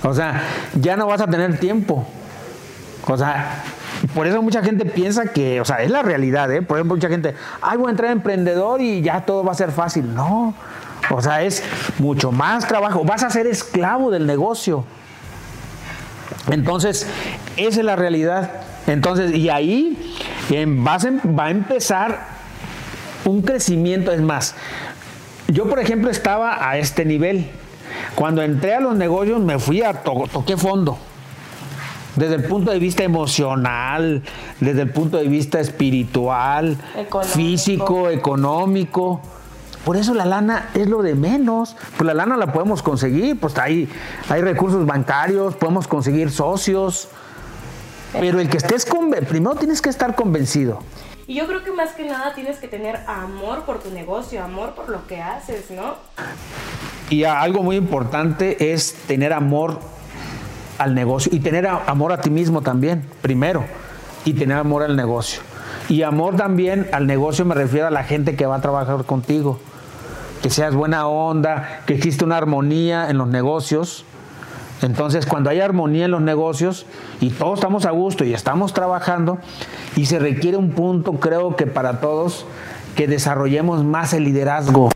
O 0.03 0.13
sea, 0.13 0.41
ya 0.79 0.97
no 0.97 1.07
vas 1.07 1.21
a 1.21 1.27
tener 1.27 1.59
tiempo. 1.59 2.05
O 3.07 3.17
sea, 3.17 3.63
por 4.13 4.27
eso 4.27 4.41
mucha 4.41 4.61
gente 4.61 4.85
piensa 4.85 5.27
que, 5.27 5.61
o 5.61 5.65
sea, 5.65 5.81
es 5.81 5.89
la 5.89 6.01
realidad, 6.01 6.51
¿eh? 6.51 6.61
Por 6.61 6.77
ejemplo, 6.77 6.95
mucha 6.95 7.07
gente, 7.07 7.35
ay, 7.61 7.77
voy 7.77 7.87
a 7.87 7.91
entrar 7.91 8.09
a 8.09 8.13
emprendedor 8.13 8.81
y 8.81 9.01
ya 9.01 9.21
todo 9.25 9.43
va 9.43 9.53
a 9.53 9.55
ser 9.55 9.71
fácil. 9.71 10.13
No, 10.13 10.53
o 11.09 11.21
sea, 11.21 11.43
es 11.43 11.63
mucho 11.99 12.31
más 12.31 12.67
trabajo. 12.67 13.03
Vas 13.03 13.23
a 13.23 13.29
ser 13.29 13.47
esclavo 13.47 14.11
del 14.11 14.25
negocio. 14.25 14.83
Entonces, 16.49 17.07
esa 17.57 17.79
es 17.79 17.85
la 17.85 17.95
realidad. 17.95 18.51
Entonces, 18.87 19.33
y 19.35 19.49
ahí 19.49 20.15
va 20.51 21.43
a 21.45 21.49
empezar 21.49 22.27
un 23.25 23.41
crecimiento. 23.41 24.11
Es 24.11 24.21
más, 24.21 24.55
yo 25.47 25.69
por 25.69 25.79
ejemplo 25.79 26.09
estaba 26.09 26.69
a 26.69 26.77
este 26.77 27.05
nivel. 27.05 27.49
Cuando 28.15 28.41
entré 28.41 28.75
a 28.75 28.79
los 28.79 28.95
negocios 28.95 29.39
me 29.41 29.59
fui 29.59 29.81
a 29.81 29.93
toqué 29.93 30.57
fondo. 30.57 30.97
Desde 32.15 32.35
el 32.35 32.45
punto 32.45 32.71
de 32.71 32.79
vista 32.79 33.03
emocional, 33.03 34.23
desde 34.59 34.81
el 34.81 34.89
punto 34.89 35.17
de 35.17 35.27
vista 35.27 35.59
espiritual, 35.59 36.75
físico, 37.23 38.09
económico. 38.09 39.21
Por 39.87 39.95
eso 39.95 40.13
la 40.13 40.25
lana 40.25 40.67
es 40.73 40.89
lo 40.89 41.01
de 41.01 41.15
menos. 41.15 41.77
Pues 41.95 42.05
la 42.05 42.13
lana 42.13 42.35
la 42.35 42.51
podemos 42.51 42.83
conseguir, 42.83 43.39
pues 43.39 43.57
hay, 43.57 43.87
hay 44.27 44.41
recursos 44.41 44.85
bancarios, 44.85 45.55
podemos 45.55 45.87
conseguir 45.87 46.29
socios. 46.29 47.07
Pero 48.11 48.41
el 48.41 48.49
que 48.49 48.57
estés 48.57 48.85
primero 49.29 49.55
tienes 49.55 49.81
que 49.81 49.87
estar 49.87 50.13
convencido. 50.13 50.79
Y 51.25 51.35
yo 51.35 51.47
creo 51.47 51.63
que 51.63 51.71
más 51.71 51.91
que 51.91 52.03
nada 52.03 52.33
tienes 52.33 52.57
que 52.57 52.67
tener 52.67 52.97
amor 53.07 53.63
por 53.63 53.79
tu 53.79 53.89
negocio, 53.89 54.43
amor 54.43 54.75
por 54.75 54.89
lo 54.89 55.07
que 55.07 55.21
haces, 55.21 55.71
¿no? 55.71 55.95
Y 57.09 57.23
algo 57.23 57.63
muy 57.63 57.77
importante 57.77 58.73
es 58.73 58.93
tener 59.07 59.31
amor 59.31 59.79
al 60.79 60.95
negocio 60.95 61.33
y 61.33 61.39
tener 61.39 61.65
amor 61.65 62.11
a 62.11 62.19
ti 62.19 62.29
mismo 62.29 62.61
también, 62.61 63.09
primero, 63.21 63.63
y 64.25 64.33
tener 64.33 64.57
amor 64.57 64.83
al 64.83 64.97
negocio. 64.97 65.41
Y 65.87 66.03
amor 66.03 66.35
también 66.35 66.89
al 66.91 67.07
negocio 67.07 67.45
me 67.45 67.55
refiero 67.55 67.87
a 67.87 67.91
la 67.91 68.03
gente 68.03 68.35
que 68.35 68.45
va 68.45 68.57
a 68.57 68.61
trabajar 68.61 69.05
contigo 69.05 69.61
que 70.41 70.49
seas 70.49 70.75
buena 70.75 71.07
onda, 71.07 71.81
que 71.85 71.95
existe 71.95 72.23
una 72.23 72.37
armonía 72.37 73.09
en 73.09 73.17
los 73.17 73.27
negocios. 73.27 74.05
Entonces, 74.81 75.25
cuando 75.25 75.49
hay 75.49 75.59
armonía 75.59 76.05
en 76.05 76.11
los 76.11 76.21
negocios 76.21 76.85
y 77.19 77.31
todos 77.31 77.59
estamos 77.59 77.85
a 77.85 77.91
gusto 77.91 78.23
y 78.23 78.33
estamos 78.33 78.73
trabajando, 78.73 79.39
y 79.95 80.05
se 80.05 80.19
requiere 80.19 80.57
un 80.57 80.71
punto, 80.71 81.13
creo 81.13 81.55
que 81.55 81.65
para 81.65 81.99
todos, 81.99 82.45
que 82.95 83.07
desarrollemos 83.07 83.83
más 83.83 84.13
el 84.13 84.23
liderazgo. 84.23 84.89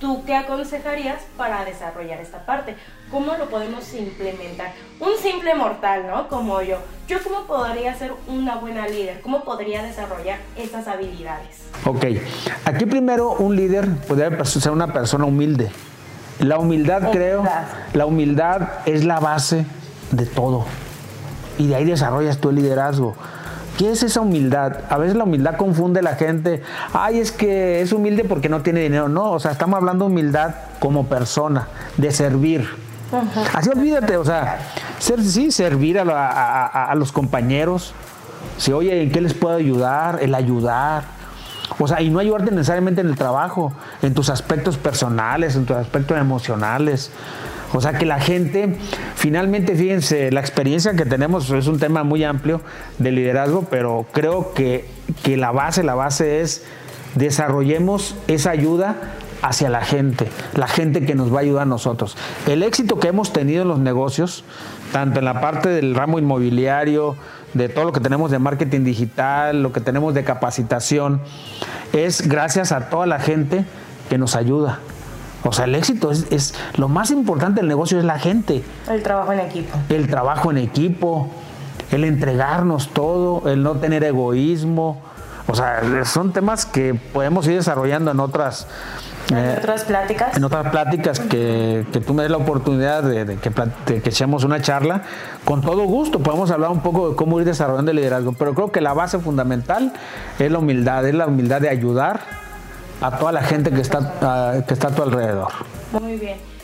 ¿Tú 0.00 0.24
qué 0.26 0.34
aconsejarías 0.34 1.22
para 1.36 1.64
desarrollar 1.64 2.20
esta 2.20 2.44
parte? 2.44 2.76
¿Cómo 3.10 3.34
lo 3.36 3.48
podemos 3.48 3.92
implementar? 3.94 4.72
Un 5.00 5.16
simple 5.22 5.54
mortal, 5.54 6.06
¿no? 6.06 6.28
Como 6.28 6.60
yo. 6.62 6.78
¿Yo 7.06 7.18
cómo 7.22 7.46
podría 7.46 7.94
ser 7.94 8.12
una 8.26 8.56
buena 8.56 8.88
líder? 8.88 9.20
¿Cómo 9.20 9.44
podría 9.44 9.82
desarrollar 9.82 10.38
estas 10.56 10.88
habilidades? 10.88 11.62
Ok, 11.84 12.04
aquí 12.64 12.86
primero 12.86 13.32
un 13.32 13.56
líder 13.56 13.88
puede 14.08 14.44
ser 14.44 14.72
una 14.72 14.92
persona 14.92 15.24
humilde. 15.26 15.70
La 16.40 16.58
humildad, 16.58 17.10
creo, 17.12 17.44
la 17.92 18.06
humildad 18.06 18.68
es 18.86 19.04
la 19.04 19.20
base 19.20 19.64
de 20.10 20.26
todo. 20.26 20.64
Y 21.58 21.68
de 21.68 21.76
ahí 21.76 21.84
desarrollas 21.84 22.38
tu 22.38 22.50
liderazgo. 22.50 23.14
¿Qué 23.78 23.90
es 23.90 24.02
esa 24.02 24.20
humildad? 24.20 24.72
A 24.88 24.98
veces 24.98 25.16
la 25.16 25.24
humildad 25.24 25.56
confunde 25.56 26.00
a 26.00 26.02
la 26.02 26.14
gente. 26.14 26.62
Ay, 26.92 27.18
es 27.18 27.32
que 27.32 27.80
es 27.80 27.92
humilde 27.92 28.24
porque 28.24 28.48
no 28.48 28.62
tiene 28.62 28.80
dinero. 28.80 29.08
No, 29.08 29.32
o 29.32 29.40
sea, 29.40 29.50
estamos 29.50 29.76
hablando 29.76 30.04
de 30.04 30.12
humildad 30.12 30.54
como 30.78 31.06
persona, 31.06 31.68
de 31.96 32.12
servir. 32.12 32.68
Así 33.52 33.70
olvídate, 33.70 34.16
o 34.16 34.24
sea, 34.24 34.58
ser, 34.98 35.22
sí, 35.22 35.50
servir 35.50 35.98
a, 35.98 36.92
los 36.96 37.12
compañeros. 37.12 37.94
Si, 38.58 38.72
oye, 38.72 39.02
¿en 39.02 39.10
qué 39.10 39.20
les 39.20 39.34
puedo 39.34 39.56
ayudar? 39.56 40.18
El 40.20 40.34
ayudar. 40.34 41.04
O 41.78 41.88
sea, 41.88 42.00
y 42.00 42.10
no 42.10 42.18
ayudarte 42.18 42.50
necesariamente 42.50 43.00
en 43.00 43.08
el 43.08 43.16
trabajo, 43.16 43.72
en 44.02 44.14
tus 44.14 44.28
aspectos 44.28 44.76
personales, 44.76 45.56
en 45.56 45.66
tus 45.66 45.76
aspectos 45.76 46.18
emocionales. 46.18 47.10
O 47.74 47.80
sea 47.80 47.94
que 47.94 48.06
la 48.06 48.20
gente, 48.20 48.76
finalmente, 49.16 49.74
fíjense, 49.74 50.30
la 50.30 50.40
experiencia 50.40 50.94
que 50.94 51.04
tenemos 51.04 51.50
es 51.50 51.66
un 51.66 51.80
tema 51.80 52.04
muy 52.04 52.22
amplio 52.22 52.60
de 52.98 53.10
liderazgo, 53.10 53.66
pero 53.68 54.06
creo 54.12 54.54
que, 54.54 54.88
que 55.24 55.36
la 55.36 55.50
base, 55.50 55.82
la 55.82 55.94
base 55.94 56.40
es 56.40 56.64
desarrollemos 57.16 58.14
esa 58.28 58.50
ayuda 58.50 58.96
hacia 59.42 59.68
la 59.68 59.82
gente, 59.82 60.28
la 60.54 60.68
gente 60.68 61.04
que 61.04 61.14
nos 61.14 61.32
va 61.32 61.38
a 61.38 61.42
ayudar 61.42 61.62
a 61.62 61.66
nosotros. 61.66 62.16
El 62.46 62.62
éxito 62.62 62.98
que 62.98 63.08
hemos 63.08 63.32
tenido 63.32 63.62
en 63.62 63.68
los 63.68 63.80
negocios, 63.80 64.44
tanto 64.92 65.18
en 65.18 65.24
la 65.24 65.40
parte 65.40 65.68
del 65.68 65.94
ramo 65.94 66.18
inmobiliario, 66.18 67.16
de 67.54 67.68
todo 67.68 67.84
lo 67.84 67.92
que 67.92 68.00
tenemos 68.00 68.30
de 68.30 68.38
marketing 68.38 68.84
digital, 68.84 69.62
lo 69.62 69.72
que 69.72 69.80
tenemos 69.80 70.14
de 70.14 70.24
capacitación, 70.24 71.20
es 71.92 72.28
gracias 72.28 72.72
a 72.72 72.88
toda 72.88 73.06
la 73.06 73.18
gente 73.18 73.64
que 74.08 74.16
nos 74.16 74.36
ayuda. 74.36 74.78
O 75.44 75.52
sea, 75.52 75.66
el 75.66 75.74
éxito 75.74 76.10
es, 76.10 76.54
lo 76.76 76.88
más 76.88 77.10
importante 77.10 77.60
del 77.60 77.68
negocio 77.68 77.98
es 77.98 78.04
la 78.04 78.18
gente. 78.18 78.64
El 78.90 79.02
trabajo 79.02 79.32
en 79.32 79.40
equipo. 79.40 79.78
El 79.88 80.08
trabajo 80.08 80.50
en 80.50 80.58
equipo, 80.58 81.28
el 81.90 82.04
entregarnos 82.04 82.88
todo, 82.88 83.48
el 83.50 83.62
no 83.62 83.76
tener 83.76 84.04
egoísmo. 84.04 85.02
O 85.46 85.54
sea, 85.54 86.04
son 86.04 86.32
temas 86.32 86.64
que 86.64 86.94
podemos 86.94 87.46
ir 87.46 87.56
desarrollando 87.56 88.10
en 88.10 88.20
otras 88.20 88.66
en 89.30 89.38
eh, 89.38 89.54
otras 89.58 89.84
pláticas. 89.84 90.36
En 90.36 90.44
otras 90.44 90.70
pláticas 90.70 91.20
que, 91.20 91.86
que 91.92 92.00
tú 92.00 92.14
me 92.14 92.22
des 92.22 92.30
la 92.30 92.36
oportunidad 92.38 93.02
de, 93.02 93.38
que, 93.38 93.50
que, 94.00 94.08
echemos 94.08 94.44
una 94.44 94.60
charla, 94.60 95.02
con 95.44 95.62
todo 95.62 95.84
gusto 95.84 96.18
podemos 96.20 96.50
hablar 96.50 96.70
un 96.70 96.80
poco 96.80 97.10
de 97.10 97.16
cómo 97.16 97.40
ir 97.40 97.46
desarrollando 97.46 97.90
el 97.90 97.98
liderazgo, 97.98 98.32
pero 98.32 98.54
creo 98.54 98.70
que 98.70 98.80
la 98.80 98.92
base 98.92 99.18
fundamental 99.18 99.92
es 100.38 100.50
la 100.50 100.58
humildad, 100.58 101.06
es 101.06 101.14
la 101.14 101.26
humildad 101.26 101.60
de 101.60 101.70
ayudar 101.70 102.43
a 103.00 103.18
toda 103.18 103.32
la 103.32 103.42
gente 103.42 103.70
que 103.70 103.80
está, 103.80 104.64
que 104.66 104.74
está 104.74 104.88
a 104.88 104.90
tu 104.90 105.02
alrededor. 105.02 105.52
Muy 105.92 106.16
bien. 106.16 106.54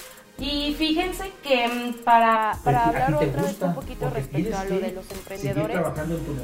Y 0.41 0.75
fíjense 0.79 1.31
que 1.43 1.69
mm, 1.69 2.03
para, 2.03 2.57
para 2.65 2.87
hablar 2.87 3.15
otra 3.15 3.43
vez 3.43 3.61
un 3.61 3.75
poquito 3.75 4.09
respecto 4.09 4.57
a 4.57 4.65
lo 4.65 4.81
de 4.81 4.93
los 4.93 5.11
emprendedores, 5.11 5.79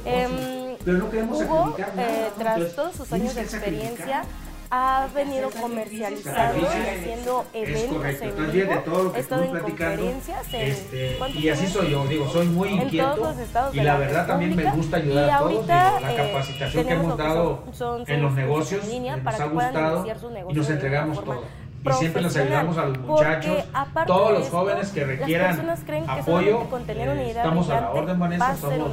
eh, 0.05 0.77
Hugo, 0.87 1.77
eh, 1.97 2.29
tras 2.39 2.75
todos 2.75 2.95
sus 2.95 3.11
años 3.13 3.35
de 3.35 3.41
experiencia, 3.41 4.25
ha 4.71 5.09
venido 5.15 5.51
comercializando 5.51 6.61
y 6.61 6.89
haciendo 6.89 7.45
eventos 7.53 8.05
en 8.23 8.53
vivo, 8.53 9.13
he 9.15 9.21
estado 9.21 9.43
en 9.45 9.59
conferencias 9.59 10.55
en, 10.55 10.61
este, 10.61 11.19
y 11.35 11.49
así 11.49 11.67
soy 11.67 11.91
yo, 11.91 12.07
digo, 12.07 12.29
soy 12.29 12.47
muy 12.47 12.69
inquieto 12.71 13.35
y 13.73 13.81
la, 13.81 13.97
verdad 13.97 14.27
también 14.27 14.57
me 14.57 14.71
gusta 14.71 14.97
ayudar 14.97 15.31
a 15.31 15.39
todos, 15.39 15.67
la 15.67 16.13
eh, 16.13 16.17
capacitación 16.17 16.87
que 16.87 16.93
hemos 16.93 17.17
dado 17.17 17.65
en 18.07 18.23
los 18.23 18.33
negocios 18.33 18.85
nos 18.87 19.41
ha 19.41 19.47
gustado 19.47 20.07
y 20.49 20.55
nos 20.55 20.71
entregamos 20.71 21.25
todo 21.25 21.66
y 21.91 21.93
siempre 21.95 22.23
les 22.23 22.37
ayudamos 22.37 22.79
a 22.79 22.87
los 22.87 22.99
muchachos, 22.99 23.65
todos 24.07 24.33
los 24.33 24.49
jóvenes 24.49 24.91
que 24.91 25.05
requieran 25.05 25.77
apoyo. 26.09 26.67
Eh, 26.89 27.29
estamos 27.31 27.71
a 27.71 27.81
la 27.81 27.91
orden, 27.91 28.19
Vanessa, 28.19 28.57
somos, 28.57 28.91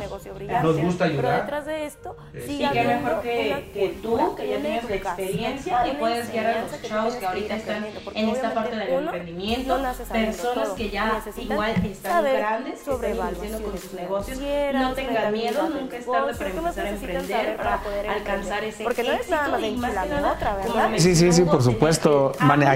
nos 0.63 0.77
gusta 0.77 1.05
ayudar. 1.05 1.23
Pero 1.23 1.41
detrás 1.43 1.65
de 1.65 1.85
esto, 1.85 2.15
sí, 2.45 2.63
que 2.71 2.83
mejor 2.83 3.21
que, 3.21 3.71
que 3.73 3.97
tú, 4.01 4.35
que 4.35 4.49
ya 4.49 4.57
tienes 4.57 4.89
la 4.89 4.95
experiencia 4.95 5.87
y 5.87 5.91
puedes 5.95 6.31
guiar 6.31 6.45
a 6.47 6.61
los 6.61 6.81
chavos 6.81 7.15
que 7.15 7.25
ahorita 7.25 7.55
están 7.55 7.85
en 8.13 8.29
esta 8.29 8.53
parte 8.53 8.75
del 8.75 8.89
emprendimiento, 8.89 9.79
personas 10.11 10.69
que 10.69 10.89
ya 10.89 11.21
igual 11.37 11.71
están 11.85 12.23
grandes, 12.23 12.81
sobre 12.81 13.11
están 13.11 13.61
con 13.63 13.77
sus 13.77 13.93
negocios, 13.93 14.39
no 14.73 14.93
tengan 14.93 15.33
miedo, 15.33 15.69
nunca 15.69 15.97
es 15.97 16.05
tarde 16.05 16.33
para 16.33 16.49
empezar 16.49 16.85
a 16.85 16.89
emprender, 16.89 17.57
para 17.57 17.81
poder 17.81 18.09
alcanzar 18.09 18.63
ese 18.63 18.83
Porque 18.83 19.03
no 19.03 19.13
es 19.13 19.29
nada 19.29 19.49
más 19.49 20.09
de 20.09 20.15
otra, 20.15 20.55
¿verdad? 20.55 20.91
Sí, 20.97 21.15
sí, 21.15 21.31
sí, 21.31 21.43
por 21.43 21.61
supuesto. 21.61 22.31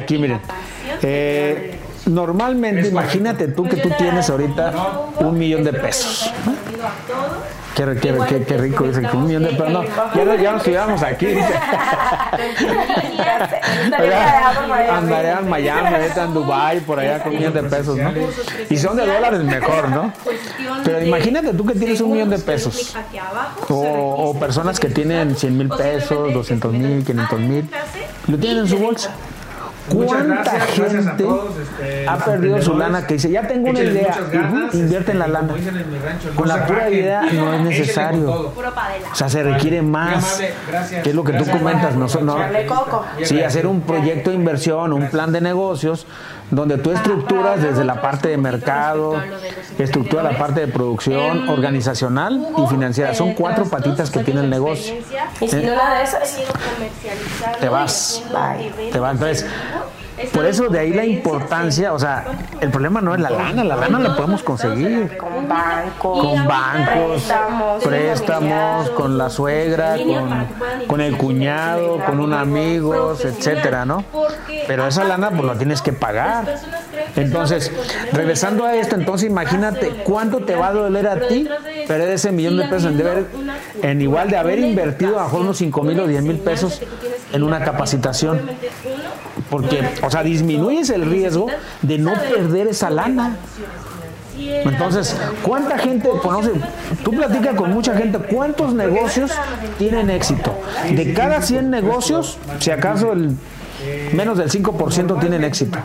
Aquí, 0.08 0.18
miren. 0.18 0.40
Eh, 1.02 1.78
normalmente, 2.06 2.88
imagínate 2.88 3.50
tú 3.50 3.68
que 3.68 3.76
tú 3.76 3.90
tienes 3.98 4.30
ahorita 4.30 4.72
un 5.20 5.38
millón 5.38 5.66
de 5.66 5.74
pesos. 5.74 6.32
Qué, 7.76 7.86
qué, 8.02 8.44
qué, 8.48 8.58
rico, 8.58 8.86
dice 8.86 9.02
que 9.02 9.18
un 9.18 9.28
millón 9.28 9.44
de 9.44 9.50
pesos. 9.50 9.70
No, 9.70 9.84
ya, 10.16 10.36
ya 10.42 10.52
nos 10.54 10.62
estuviéramos 10.62 11.04
aquí. 11.04 11.28
Andaría 14.90 15.40
en 15.40 15.50
Miami, 15.50 15.96
en 16.16 16.34
Dubai, 16.34 16.80
por 16.80 17.02
allá 17.02 17.22
con 17.22 17.34
un 17.34 17.38
millón 17.38 17.54
de 17.54 17.64
pesos, 17.64 17.98
¿no? 17.98 18.14
Y 18.70 18.78
son 18.78 18.96
de 18.96 19.06
dólares 19.06 19.44
mejor, 19.44 19.90
¿no? 19.90 20.14
Pero 20.86 21.04
imagínate 21.04 21.54
tú 21.54 21.66
que 21.66 21.74
tienes 21.74 22.00
un 22.00 22.14
millón 22.14 22.30
de 22.30 22.40
pesos. 22.40 22.96
O, 23.68 24.30
o 24.30 24.40
personas 24.40 24.80
que 24.80 24.88
tienen 24.88 25.36
100 25.36 25.58
mil 25.58 25.68
pesos, 25.68 26.34
200 26.34 26.72
mil, 26.72 27.04
500 27.04 27.40
mil. 27.42 27.70
Lo 28.28 28.38
tienen 28.38 28.60
en 28.60 28.68
su 28.68 28.78
bolsa. 28.78 29.12
¿Cuánta 29.94 30.60
gente 30.62 31.26
este, 31.62 32.08
ha 32.08 32.18
perdido 32.18 32.62
su 32.62 32.78
lana 32.78 33.06
que 33.08 33.16
dice, 33.16 33.30
ya 33.30 33.48
tengo 33.48 33.70
una 33.70 33.80
idea, 33.80 34.18
invierte 34.74 35.12
en 35.12 35.20
la 35.20 35.28
lana? 35.28 35.54
Con 36.36 36.48
la 36.48 36.66
pura 36.66 36.90
idea 36.90 37.24
no 37.34 37.54
es 37.54 37.62
necesario. 37.62 38.54
O 39.12 39.16
sea, 39.16 39.30
se 39.30 39.44
requiere 39.44 39.82
más. 39.82 40.42
Que 41.04 41.10
es 41.10 41.16
lo 41.16 41.24
que 41.24 41.34
tú 41.34 41.46
comentas, 41.50 41.96
no, 41.96 42.08
no, 42.22 42.38
Sí, 43.24 43.42
hacer 43.42 43.68
un 43.68 43.82
proyecto 43.82 44.32
de 44.32 44.36
inversión, 44.36 44.94
un 44.94 45.10
plan 45.10 45.32
de 45.32 45.42
negocios 45.42 46.06
donde 46.50 46.78
tú 46.78 46.92
estructuras 46.92 47.62
desde 47.62 47.84
la 47.84 48.02
parte 48.02 48.30
de 48.30 48.38
mercado, 48.38 49.22
estructura 49.78 50.24
la 50.24 50.38
parte 50.38 50.62
de 50.62 50.68
producción, 50.68 51.50
organizacional 51.50 52.48
y 52.58 52.68
financiera. 52.68 53.14
Son 53.14 53.34
cuatro 53.34 53.66
patitas 53.66 54.10
que 54.10 54.24
tiene 54.24 54.42
el 54.42 54.50
negocio. 54.50 54.96
Y 55.42 55.48
si 55.48 55.56
no 55.58 55.62
de 55.62 56.04
esas, 56.04 56.38
te 57.60 57.70
vas. 57.70 58.24
Te 58.92 59.00
vas. 59.00 59.14
Entonces, 59.14 59.46
por 60.34 60.46
eso 60.46 60.70
de 60.70 60.80
ahí 60.80 60.94
la 60.94 61.06
importancia, 61.06 61.94
o 61.94 62.00
sea, 62.00 62.26
el 62.60 62.72
problema 62.72 63.02
no 63.02 63.14
es 63.14 63.22
la 63.22 63.30
lana, 63.30 63.64
la 63.64 63.76
lana 63.76 64.00
la 64.00 64.16
podemos 64.16 64.42
conseguir 64.42 65.16
con 65.18 65.48
bancos, 65.48 66.26
con 66.26 66.48
bancos, 66.48 67.32
préstamos, 67.84 68.90
con 68.92 69.18
la 69.18 69.30
suegra, 69.30 69.96
con, 70.88 71.02
el 71.02 71.18
cuñado, 71.18 72.00
con 72.06 72.20
un 72.20 72.34
amigo, 72.34 73.16
etcétera, 73.22 73.86
¿no? 73.86 74.04
Pero 74.68 74.88
esa 74.88 75.04
lana 75.04 75.30
pues 75.30 75.44
la 75.44 75.56
tienes 75.56 75.82
que 75.82 75.94
pagar. 75.94 76.46
Entonces, 77.16 77.72
regresando 78.14 78.66
a 78.66 78.76
esto, 78.76 78.96
entonces 78.96 79.30
imagínate 79.30 79.90
cuánto 80.04 80.40
te 80.40 80.56
va 80.56 80.68
a 80.68 80.74
doler 80.74 81.08
a 81.08 81.28
ti 81.28 81.48
perder 81.88 82.10
ese 82.10 82.32
millón 82.32 82.58
de 82.58 82.66
pesos 82.66 82.92
en, 82.92 82.98
deber, 82.98 83.26
en 83.82 84.02
igual 84.02 84.30
de 84.30 84.38
haber 84.38 84.60
invertido 84.60 85.20
a 85.20 85.28
unos 85.28 85.58
5 85.58 85.84
mil 85.84 86.00
o 86.00 86.08
10 86.08 86.24
mil 86.24 86.38
pesos 86.38 86.82
en 87.34 87.44
una 87.44 87.64
capacitación. 87.64 88.42
Porque, 89.50 89.88
o 90.04 90.12
sea, 90.12 90.24
disminuyes 90.24 90.90
el 90.90 91.10
riesgo 91.10 91.48
de 91.82 91.98
no 91.98 92.14
perder 92.14 92.68
esa 92.68 92.90
lana. 92.90 93.38
Entonces, 94.38 95.16
¿cuánta 95.42 95.78
gente 95.78 96.10
conoce? 96.22 96.52
Tú 97.04 97.12
platicas 97.12 97.56
con 97.56 97.72
mucha 97.74 97.96
gente, 97.96 98.20
¿cuántos 98.20 98.74
negocios 98.74 99.32
tienen 99.80 100.10
éxito? 100.10 100.54
De 100.92 101.14
cada 101.14 101.42
100 101.42 101.70
negocios, 101.72 102.38
si 102.60 102.70
acaso 102.70 103.14
el 103.14 103.36
menos 104.14 104.38
del 104.38 104.50
5% 104.50 105.20
tienen 105.20 105.44
éxito. 105.44 105.80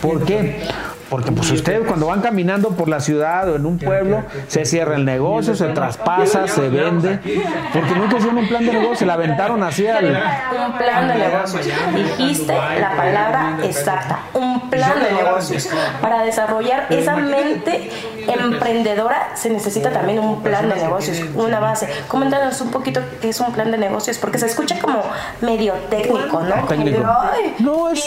¿Por 0.00 0.24
qué? 0.24 0.66
Porque 1.10 1.30
pues 1.32 1.50
ustedes 1.50 1.86
cuando 1.86 2.06
van 2.06 2.20
caminando 2.22 2.70
por 2.70 2.88
la 2.88 2.98
ciudad 3.00 3.48
o 3.50 3.56
en 3.56 3.66
un 3.66 3.78
pueblo, 3.78 4.22
se 4.48 4.64
cierra 4.64 4.96
el 4.96 5.04
negocio, 5.04 5.54
se 5.54 5.66
traspasa, 5.68 6.48
se 6.48 6.68
vende. 6.68 7.18
Porque 7.72 7.94
nunca 7.94 8.16
hicieron 8.16 8.38
un 8.38 8.48
plan 8.48 8.64
de 8.64 8.72
negocio, 8.72 8.96
se 8.96 9.06
la 9.06 9.14
aventaron 9.14 9.62
así 9.62 9.86
al... 9.86 10.06
Un 10.06 10.72
plan 10.78 11.08
de 11.08 11.14
negocios. 11.14 11.66
Dijiste 11.94 12.52
la 12.54 12.96
palabra 12.96 13.58
exacta, 13.62 14.20
un 14.34 14.70
plan 14.70 14.92
de 15.02 15.12
negocios. 15.22 15.68
Para 16.00 16.22
desarrollar 16.22 16.86
esa 16.90 17.16
mente 17.16 17.90
emprendedora 18.26 19.30
se 19.34 19.50
necesita 19.50 19.90
también 19.90 20.18
un 20.18 20.42
plan 20.42 20.68
de 20.68 20.76
negocios, 20.76 21.20
una 21.34 21.60
base. 21.60 21.88
Coméntanos 22.08 22.60
un 22.60 22.70
poquito 22.70 23.00
qué 23.20 23.28
es 23.30 23.40
un 23.40 23.52
plan 23.52 23.70
de 23.70 23.78
negocios, 23.78 24.18
porque 24.18 24.38
se 24.38 24.46
escucha 24.46 24.78
como 24.80 25.02
medio 25.40 25.74
técnico, 25.90 26.40
¿no? 26.40 26.66
Técnico. 26.66 27.02
Ay, 27.06 27.54
No, 27.58 27.90
es, 27.90 28.02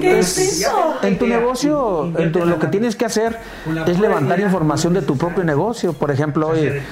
¿qué 0.00 0.18
es 0.18 0.38
es- 0.38 0.60
eso? 0.62 0.94
en 1.02 1.18
tu 1.18 1.26
negocio, 1.26 2.12
lo 2.32 2.58
que 2.58 2.66
tienes 2.68 2.96
que 2.96 3.04
hacer 3.04 3.38
es 3.86 3.98
levantar 3.98 4.40
información 4.40 4.94
de 4.94 5.02
tu 5.02 5.16
propio 5.16 5.44
negocio. 5.44 5.92
Por 5.92 6.10
ejemplo, 6.10 6.48
oye, 6.48 6.82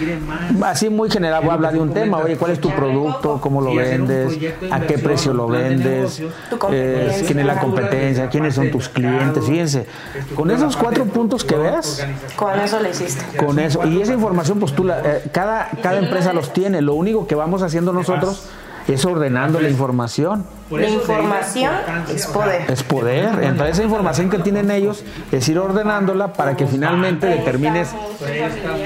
así 0.62 0.88
muy 0.88 1.10
general 1.10 1.42
voy 1.42 1.50
a 1.50 1.54
hablar 1.54 1.72
de 1.72 1.80
un 1.80 1.92
tema, 1.92 2.18
oye, 2.18 2.36
¿cuál 2.36 2.52
es 2.52 2.60
tu 2.60 2.70
producto? 2.70 3.40
¿Cómo 3.40 3.60
lo 3.60 3.74
vendes? 3.74 4.38
¿A 4.70 4.80
qué 4.80 4.98
precio 4.98 5.32
lo 5.32 5.48
vendes? 5.48 6.22
Eh, 6.70 7.22
¿Quién 7.26 7.40
es 7.40 7.46
la 7.46 7.58
competencia? 7.60 8.28
¿Quiénes 8.28 8.54
son 8.54 8.70
tus 8.70 8.88
clientes? 8.88 9.44
Fíjense, 9.44 9.86
con 10.34 10.50
esos 10.50 10.76
cuatro 10.76 11.04
puntos 11.04 11.44
que 11.44 11.56
veas, 11.56 12.06
Con 12.36 12.58
eso 12.58 12.80
le 12.80 12.90
hiciste. 12.90 13.36
con 13.36 13.58
eso, 13.58 13.86
y 13.86 14.00
esa 14.00 14.12
información, 14.14 14.58
pues 14.58 14.72
tú, 14.74 14.84
la, 14.84 15.00
eh, 15.00 15.22
cada, 15.32 15.68
cada 15.82 15.98
empresa 15.98 16.32
los 16.32 16.52
tiene. 16.52 16.80
Lo 16.80 16.94
único 16.94 17.26
que 17.26 17.34
vamos 17.34 17.62
haciendo 17.62 17.92
nosotros 17.92 18.48
es 18.88 19.04
ordenando 19.04 19.60
la 19.60 19.68
información. 19.68 20.44
La 20.70 20.88
información 20.88 21.72
es 22.12 22.26
poder. 22.26 22.70
Es 22.70 22.82
poder. 22.82 23.42
Entonces 23.42 23.76
esa 23.76 23.84
información 23.84 24.30
que 24.30 24.38
tienen 24.38 24.70
ellos 24.70 25.04
es 25.30 25.48
ir 25.48 25.58
ordenándola 25.58 26.32
para 26.32 26.56
que 26.56 26.66
finalmente 26.66 27.26
determines 27.26 27.94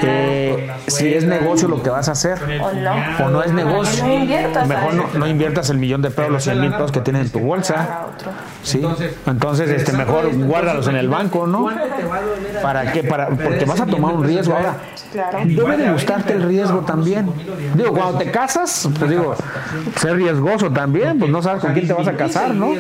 eh, 0.03 0.71
si 0.87 1.15
es 1.15 1.25
negocio 1.25 1.69
lo 1.69 1.83
que 1.83 1.89
vas 1.89 2.09
a 2.09 2.13
hacer 2.13 2.39
¿O 2.63 2.73
no? 2.73 3.27
o 3.27 3.31
no 3.31 3.43
es 3.43 3.53
negocio. 3.53 4.05
No 4.05 4.15
inviertas 4.15 4.69
Mejor 4.69 4.95
no, 4.95 5.07
no 5.15 5.27
inviertas 5.27 5.71
el 5.71 5.79
millón 5.79 6.03
de 6.03 6.11
pesos, 6.11 6.33
los 6.33 6.45
100 6.45 6.61
mil 6.61 6.71
pesos 6.71 6.93
que 6.93 7.01
tienes 7.01 7.27
en 7.27 7.33
tu 7.33 7.41
bolsa. 7.41 8.07
Sí. 8.63 8.83
Entonces, 9.27 9.71
este, 9.71 9.93
mejor 9.93 10.35
guárdalos 10.35 10.87
en 10.89 10.97
el 10.97 11.09
banco, 11.09 11.47
¿no? 11.47 11.69
¿Para 12.63 12.93
qué? 12.93 13.05
Para, 13.05 13.29
porque 13.31 13.65
vas 13.65 13.81
a 13.81 13.87
tomar 13.87 14.15
un 14.15 14.25
riesgo 14.25 14.55
ahora. 14.55 14.77
Claro. 15.13 15.39
Debe 15.45 15.77
de 15.77 15.93
gustarte 15.93 16.35
el 16.35 16.43
riesgo 16.43 16.81
también. 16.81 17.33
Digo, 17.75 17.93
cuando 17.93 18.19
te 18.19 18.31
casas, 18.31 18.89
pues 18.99 19.11
digo, 19.11 19.35
ser 19.97 20.17
riesgoso 20.17 20.71
también, 20.71 21.19
pues 21.19 21.31
no 21.31 21.43
sabes 21.43 21.63
con 21.63 21.73
quién 21.73 21.87
te 21.87 21.93
vas 21.93 22.09
a 22.09 22.13
casar, 22.15 22.55
¿no? 22.55 22.73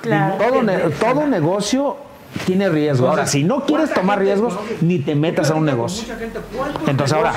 Claro. 0.00 0.34
Todo, 0.36 0.62
ne- 0.62 0.78
todo 0.98 1.26
negocio 1.26 1.96
tiene 2.46 2.68
riesgo. 2.68 3.08
Ahora, 3.08 3.26
si 3.26 3.44
no 3.44 3.64
quieres 3.64 3.92
tomar 3.92 4.18
riesgos, 4.18 4.58
ni 4.80 4.98
te 4.98 5.14
metas 5.14 5.50
a 5.50 5.54
un 5.54 5.64
negocio. 5.64 6.12
Entonces, 6.86 7.16
ahora, 7.16 7.32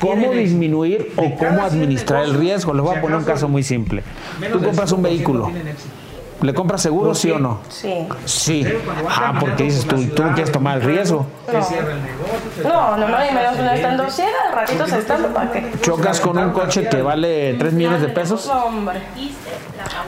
¿cómo 0.00 0.32
disminuir 0.32 1.12
o 1.16 1.34
cómo 1.36 1.62
administrar 1.64 2.24
el 2.24 2.34
riesgo? 2.34 2.74
Les 2.74 2.82
voy 2.82 2.96
a 2.96 3.00
poner 3.00 3.16
un 3.18 3.24
caso 3.24 3.48
muy 3.48 3.62
simple. 3.62 4.02
Tú 4.52 4.60
compras 4.62 4.92
un 4.92 5.02
vehículo. 5.02 5.50
¿Le 6.42 6.52
compras 6.52 6.82
seguro, 6.82 7.14
sí 7.14 7.30
o 7.30 7.38
no? 7.38 7.60
Sí. 7.68 8.06
Sí. 8.24 8.66
Ah, 9.08 9.34
porque 9.38 9.64
dices 9.64 9.86
tú, 9.86 10.04
tú 10.08 10.22
no 10.24 10.34
quieres 10.34 10.52
tomar 10.52 10.78
el 10.78 10.82
riesgo. 10.82 11.26
No, 12.62 12.96
no, 12.96 13.08
no, 13.08 13.24
y 13.24 13.34
menos 13.34 13.56
no 13.58 13.70
estando 13.70 14.10
ciega, 14.10 14.30
ratitos 14.52 14.92
estando, 14.92 15.28
¿para 15.28 15.52
qué? 15.52 15.72
Chocas 15.80 16.20
con 16.20 16.36
un 16.38 16.50
coche 16.50 16.88
que 16.88 17.02
vale 17.02 17.54
3 17.58 17.72
millones 17.72 18.00
de 18.02 18.08
pesos 18.08 18.46
No, 18.46 18.64
hombre. 18.66 19.00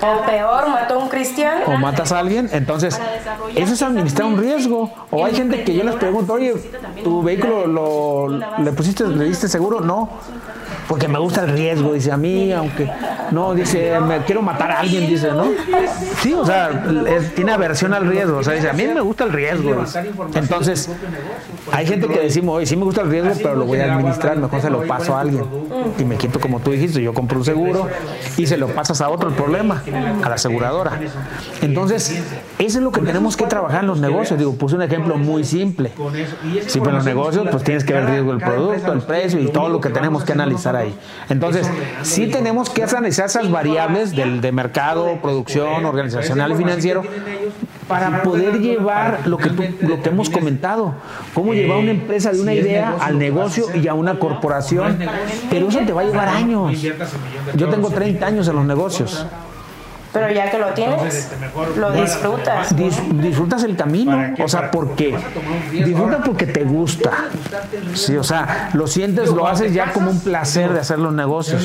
O 0.01 0.23
peor, 0.27 0.69
mató 0.69 0.95
a 0.95 0.99
un 0.99 1.09
cristiano. 1.09 1.65
o 1.67 1.79
matas 1.79 2.13
a 2.13 2.19
alguien, 2.19 2.49
entonces 2.53 2.99
eso 3.55 3.73
es 3.75 3.83
administrar 3.83 4.29
un 4.29 4.39
riesgo. 4.39 4.91
O 5.11 5.25
hay 5.25 5.35
gente 5.35 5.65
que 5.65 5.75
yo 5.75 5.85
les 5.85 5.95
pregunto, 5.97 6.35
oye, 6.35 6.55
¿tu 7.03 7.23
vehículo 7.23 7.67
lo, 7.67 8.29
le 8.59 8.73
pusiste, 8.73 9.07
le 9.07 9.25
diste 9.25 9.49
seguro? 9.49 9.81
No. 9.81 10.09
Porque 10.89 11.09
me 11.09 11.19
gusta 11.19 11.43
el 11.45 11.51
riesgo, 11.51 11.93
dice 11.95 12.13
a 12.13 12.17
mí, 12.17 12.53
aunque 12.53 12.89
no, 13.33 13.55
dice, 13.55 13.99
me 14.07 14.19
quiero 14.21 14.41
matar 14.41 14.71
a 14.71 14.81
alguien, 14.81 15.09
dice, 15.09 15.33
¿no? 15.33 15.47
Sí, 16.23 16.33
o 16.33 16.47
sea, 16.47 16.71
es- 17.09 17.35
tiene 17.35 17.53
aversión 17.53 17.93
al 17.93 18.07
riesgo, 18.07 18.39
o 18.39 18.45
sea, 18.45 18.55
dice, 18.55 18.71
a 18.71 18.73
mí 18.73 18.85
me 18.87 19.01
gusta 19.01 19.25
el 19.25 19.33
riesgo. 19.33 19.85
Entonces, 20.35 20.89
hay 21.73 21.87
gente 21.87 22.07
que 22.07 22.21
decimos, 22.21 22.57
oye, 22.59 22.67
sí 22.67 22.77
me 22.77 22.85
gusta 22.85 23.01
el 23.03 23.11
riesgo, 23.11 23.33
pero 23.43 23.57
lo 23.57 23.65
voy 23.65 23.81
a 23.81 23.93
administrar, 23.95 24.37
mejor 24.37 24.61
se 24.61 24.71
lo 24.71 24.87
paso 24.87 25.17
a 25.17 25.23
alguien. 25.23 25.45
Y 25.99 26.05
me 26.05 26.17
quito, 26.17 26.39
como 26.39 26.61
tú 26.61 26.71
dijiste, 26.71 27.03
yo 27.03 27.13
compro 27.13 27.39
un 27.39 27.45
seguro 27.45 27.89
y 28.37 28.47
se 28.47 28.57
lo 28.57 28.69
pasas 28.69 29.01
a 29.01 29.09
otro 29.09 29.29
el 29.29 29.35
problema, 29.35 29.83
a 30.23 30.29
la 30.29 30.35
aseguradora. 30.37 31.01
Entonces, 31.63 32.23
eso 32.59 32.79
es 32.79 32.85
lo 32.85 32.93
que 32.93 33.01
tenemos 33.01 33.37
que 33.37 33.47
trabajar 33.47 33.81
en 33.81 33.89
los 33.89 33.99
negocios. 34.01 34.39
Digo, 34.39 34.55
puse 34.55 34.77
un 34.77 34.83
ejemplo 34.83 35.17
muy 35.19 35.43
simple. 35.45 35.91
Sí, 36.69 36.79
pero 36.79 36.91
en 36.91 36.97
los 36.97 37.05
negocios, 37.05 37.47
pues 37.51 37.65
tienes 37.65 37.83
que 37.85 37.93
ver 37.93 38.03
el 38.03 38.09
riesgo 38.09 38.31
del 38.33 38.41
producto, 38.41 38.93
el 38.93 39.01
precio 39.01 39.41
y 39.41 39.49
todo 39.49 39.69
lo 39.69 39.81
que 39.81 39.91
tenemos 39.91 40.23
que 40.25 40.33
analizar 40.33 40.76
ahí. 40.77 40.95
Entonces, 41.29 41.69
sí 42.03 42.27
tenemos 42.29 42.71
que 42.71 42.83
analizar 42.85 43.27
esas 43.27 43.51
variables 43.51 44.15
del 44.15 44.41
de 44.41 44.53
mercado, 44.53 45.19
producción, 45.23 45.85
organizacional 45.85 46.53
y 46.53 46.55
financiero 46.57 47.03
para 47.89 48.23
poder 48.23 48.59
llevar 48.61 49.21
lo 49.27 49.37
que, 49.39 49.51
tú- 49.51 49.63
lo 49.81 50.03
que 50.03 50.09
hemos 50.09 50.29
comentado, 50.31 50.95
cómo 51.35 51.55
llevar 51.55 51.79
una 51.79 51.91
empresa 51.93 52.33
de 52.33 52.41
una 52.41 52.53
idea 52.55 52.97
al 53.01 53.19
negocio 53.19 53.67
y 53.75 53.87
a 53.89 53.95
una 53.95 54.19
corporación. 54.19 54.99
Pero 55.51 55.69
eso 55.69 55.79
te 55.87 55.93
va 55.93 56.01
a 56.01 56.05
llevar 56.05 56.29
años. 56.29 56.73
Yo 57.55 57.69
tengo 57.69 57.91
30 57.91 58.27
años 58.27 58.49
en 58.49 58.57
los 58.57 58.65
negocios. 58.67 59.27
Pero 60.19 60.33
ya 60.33 60.51
que 60.51 60.59
lo 60.59 60.69
tienes, 60.69 61.29
lo 61.77 61.93
disfrutas. 61.93 62.75
Dis- 62.77 63.21
disfrutas 63.21 63.63
el 63.65 63.77
camino, 63.77 64.19
o 64.43 64.49
sea, 64.49 64.71
porque 64.71 65.15
disfrutas 65.73 66.21
porque 66.25 66.47
te 66.47 66.65
gusta. 66.65 67.11
Sí, 67.95 68.17
o 68.17 68.25
sea, 68.25 68.71
lo 68.73 68.87
sientes, 68.87 69.31
lo 69.31 69.47
haces 69.47 69.73
ya 69.75 69.93
como 69.93 70.11
un 70.11 70.21
placer 70.21 70.73
de 70.73 70.81
hacer 70.81 70.99
los 70.99 71.13
negocios. 71.13 71.63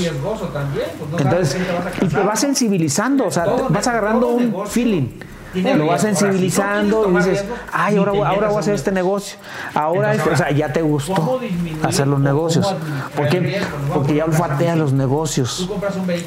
Entonces, 1.17 1.57
y 2.01 2.07
te 2.07 2.19
vas 2.23 2.39
sensibilizando, 2.39 3.25
o 3.25 3.31
sea, 3.31 3.45
te 3.45 3.63
vas 3.73 3.87
agarrando 3.87 4.27
un 4.27 4.67
feeling. 4.67 5.07
Lo 5.53 5.85
vas 5.87 6.01
sensibilizando 6.01 7.09
y 7.11 7.15
dices, 7.17 7.45
ay, 7.73 7.97
ahora, 7.97 8.11
voy- 8.11 8.21
ahora 8.27 8.47
voy 8.47 8.57
a 8.57 8.59
hacer 8.61 8.73
este 8.75 8.91
negocio. 8.91 9.37
Ahora, 9.73 10.13
este", 10.13 10.29
o 10.29 10.35
sea, 10.35 10.51
ya 10.51 10.71
te 10.71 10.81
gustó 10.81 11.39
hacer 11.83 12.07
los 12.07 12.19
negocios. 12.19 12.73
¿Por 13.15 13.27
qué? 13.27 13.61
Porque 13.93 14.15
ya 14.15 14.25
olfateas 14.25 14.77
los 14.77 14.93
negocios. 14.93 15.69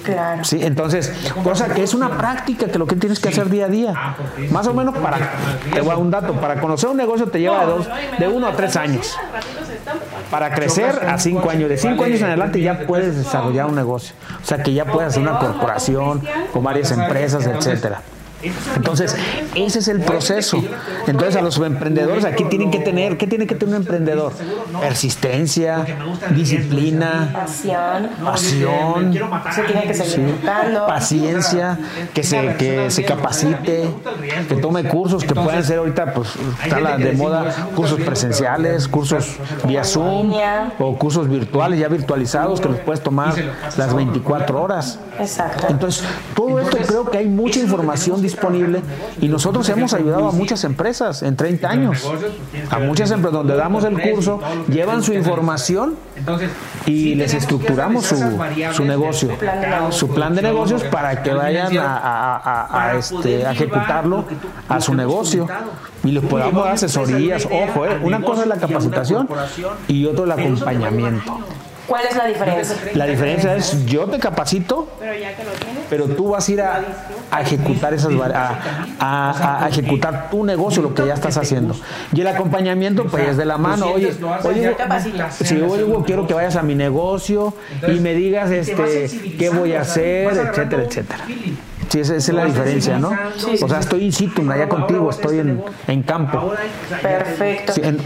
Claro. 0.03 0.45
Sí, 0.45 0.59
entonces, 0.63 1.13
cosa 1.43 1.69
que 1.69 1.83
es 1.83 1.95
una 1.95 2.11
práctica 2.19 2.67
que 2.67 2.79
lo 2.79 2.87
que 2.87 2.97
tienes 2.97 3.19
que 3.19 3.29
hacer 3.31 3.49
día 3.49 3.67
a 3.67 3.69
día. 3.69 3.95
Más 4.51 4.67
o 4.67 4.75
menos 4.75 4.95
para, 4.99 5.17
te 5.73 5.81
voy 5.81 5.89
a 5.91 5.93
dar 5.95 5.99
un 6.03 6.11
dato, 6.11 6.35
para 6.35 6.61
conocer 6.61 6.91
un 6.91 6.97
negocio 6.97 7.27
te 7.29 7.41
lleva 7.41 7.61
de 7.61 7.67
dos, 7.67 7.89
de 8.19 8.29
uno 8.29 8.47
a 8.49 8.53
tres 8.53 8.77
años. 8.77 9.17
Para 10.31 10.53
crecer 10.55 11.01
a 11.09 11.19
cinco 11.19 11.49
años, 11.51 11.69
de 11.69 11.77
cinco 11.79 12.05
años 12.05 12.21
en 12.21 12.27
adelante 12.27 12.61
ya 12.61 12.81
puedes 12.87 13.17
desarrollar 13.17 13.67
un 13.67 13.75
negocio. 13.75 14.15
O 14.43 14.47
sea 14.47 14.63
que 14.63 14.73
ya 14.75 14.85
puedes 14.85 15.11
hacer 15.11 15.23
una 15.23 15.39
corporación 15.39 16.23
con 16.53 16.63
varias 16.65 16.91
empresas, 16.91 17.47
etcétera. 17.47 18.03
Entonces, 18.77 19.17
ese 19.55 19.79
es 19.79 19.89
el 19.89 20.01
proceso. 20.01 20.63
Entonces, 21.07 21.37
a 21.37 21.43
los 21.43 21.59
emprendedores 21.59 22.25
aquí 22.25 22.45
tienen 22.45 22.71
que 22.71 22.79
tener, 22.79 23.17
¿qué 23.17 23.27
tiene 23.27 23.47
que 23.47 23.55
tener 23.55 23.77
un 23.77 23.83
emprendedor? 23.83 24.33
Persistencia, 24.81 25.85
disciplina, 26.35 27.31
Pasión. 27.33 28.11
pasión, 28.23 29.13
Se 29.55 29.63
tiene 29.63 29.87
que 29.87 29.95
seguir 29.95 30.35
paciencia, 30.87 31.79
que 32.13 32.23
se, 32.23 32.57
que 32.57 32.91
se 32.91 33.05
capacite, 33.05 33.89
que 34.49 34.57
tome 34.57 34.85
cursos 34.85 35.25
que 35.25 35.35
puedan 35.35 35.65
ser 35.65 35.79
ahorita, 35.79 36.13
pues 36.13 36.31
está 36.63 36.81
la 36.81 36.97
de 36.99 37.13
moda, 37.13 37.69
cursos 37.75 38.01
presenciales, 38.01 38.89
cursos 38.89 39.37
vía 39.65 39.85
Zoom 39.85 40.33
o 40.79 40.97
cursos 40.99 41.29
virtuales, 41.29 41.79
ya 41.79 41.89
virtualizados, 41.89 42.61
que 42.61 42.69
los 42.69 42.81
puedes 42.81 43.03
tomar 43.03 43.35
las 43.77 43.95
24 43.95 44.63
horas. 44.63 44.99
Exacto. 45.19 45.67
Entonces, 45.69 46.05
todo 46.35 46.61
esto 46.61 46.77
creo 46.87 47.11
que 47.11 47.19
hay 47.19 47.29
mucha 47.29 47.61
información 47.61 48.21
disponible 48.21 48.34
y 49.20 49.29
nosotros 49.29 49.68
hemos 49.68 49.92
ayudado 49.94 50.29
a 50.29 50.33
muchas 50.33 50.64
empresas 50.64 51.23
en 51.23 51.37
30 51.37 51.68
años. 51.70 52.11
A 52.70 52.79
muchas 52.79 53.11
empresas 53.11 53.33
donde 53.33 53.57
damos 53.57 53.85
el 53.85 54.01
curso, 54.01 54.40
llevan 54.68 55.03
su 55.03 55.12
información 55.12 55.94
y 56.87 57.14
les 57.14 57.35
estructuramos 57.35 58.05
su, 58.07 58.16
su 58.73 58.85
negocio, 58.85 59.31
su 59.90 60.09
plan 60.09 60.35
de 60.35 60.42
negocios 60.42 60.85
para 60.85 61.23
que 61.23 61.33
vayan 61.33 61.77
a, 61.79 61.97
a- 62.37 62.88
a- 62.90 62.97
este, 62.99 63.42
ejecutarlo 63.51 64.25
a 64.68 64.81
su 64.81 64.94
negocio 64.94 65.47
y 66.05 66.11
les 66.12 66.23
podamos 66.25 66.64
dar 66.64 66.75
asesorías. 66.75 67.47
Ojo, 67.47 67.87
eh, 67.87 67.99
una 68.03 68.20
cosa 68.23 68.42
es 68.42 68.49
la 68.49 68.57
capacitación 68.57 69.29
y 69.88 70.05
otro 70.07 70.25
el 70.25 70.33
acompañamiento. 70.33 71.38
¿Cuál 71.87 72.03
es 72.09 72.16
la 72.16 72.27
diferencia? 72.27 72.77
La 72.94 73.07
diferencia 73.07 73.55
es 73.57 73.85
yo 73.87 74.07
te 74.07 74.18
capacito, 74.18 74.88
pero 75.90 76.07
tú 76.09 76.31
vas 76.31 76.49
a 76.49 76.53
ir 76.53 76.62
a, 76.62 76.81
a 77.31 77.42
ejecutar 77.42 77.92
esas 77.92 78.12
a, 78.14 78.59
a- 78.99 79.64
a 79.64 79.68
ejecutar 79.68 80.31
tu 80.31 80.44
negocio, 80.44 80.83
lo 80.83 80.94
que 80.94 81.07
ya 81.07 81.14
estás 81.14 81.37
haciendo. 81.37 81.77
Y 82.12 82.20
el 82.23 82.27
acompañamiento, 82.29 83.05
pues 83.05 83.29
es 83.29 83.37
de 83.37 83.44
la 83.44 83.59
mano. 83.59 83.87
Oye, 83.88 84.14
oye, 84.44 84.75
si 85.31 85.61
Hugo, 85.61 86.05
quiero 86.05 86.27
que 86.27 86.35
vayas 86.35 86.57
a 86.57 86.62
mi 86.62 86.75
negocio 86.75 87.55
y 87.87 88.01
me 88.01 88.14
digas 88.14 88.51
este 88.51 89.11
qué 89.38 89.51
voy 89.51 89.75
a 89.75 89.83
hacer, 89.83 90.29
etcétera, 90.37 90.83
etcétera. 90.85 91.25
Sí, 91.90 92.01
esa, 92.01 92.16
esa 92.16 92.33
es 92.33 92.37
la 92.37 92.44
diferencia, 92.47 92.99
¿no? 92.99 93.11
Sí, 93.37 93.57
sí, 93.59 93.64
o 93.64 93.68
sea, 93.68 93.79
estoy 93.79 94.05
in 94.05 94.12
situ, 94.12 94.51
allá 94.51 94.68
contigo, 94.68 95.11
estoy 95.11 95.38
en, 95.40 95.62
en 95.87 96.03
campo. 96.03 96.53
Perfecto. 97.03 97.73
Sí, 97.75 97.83
en- 97.85 97.99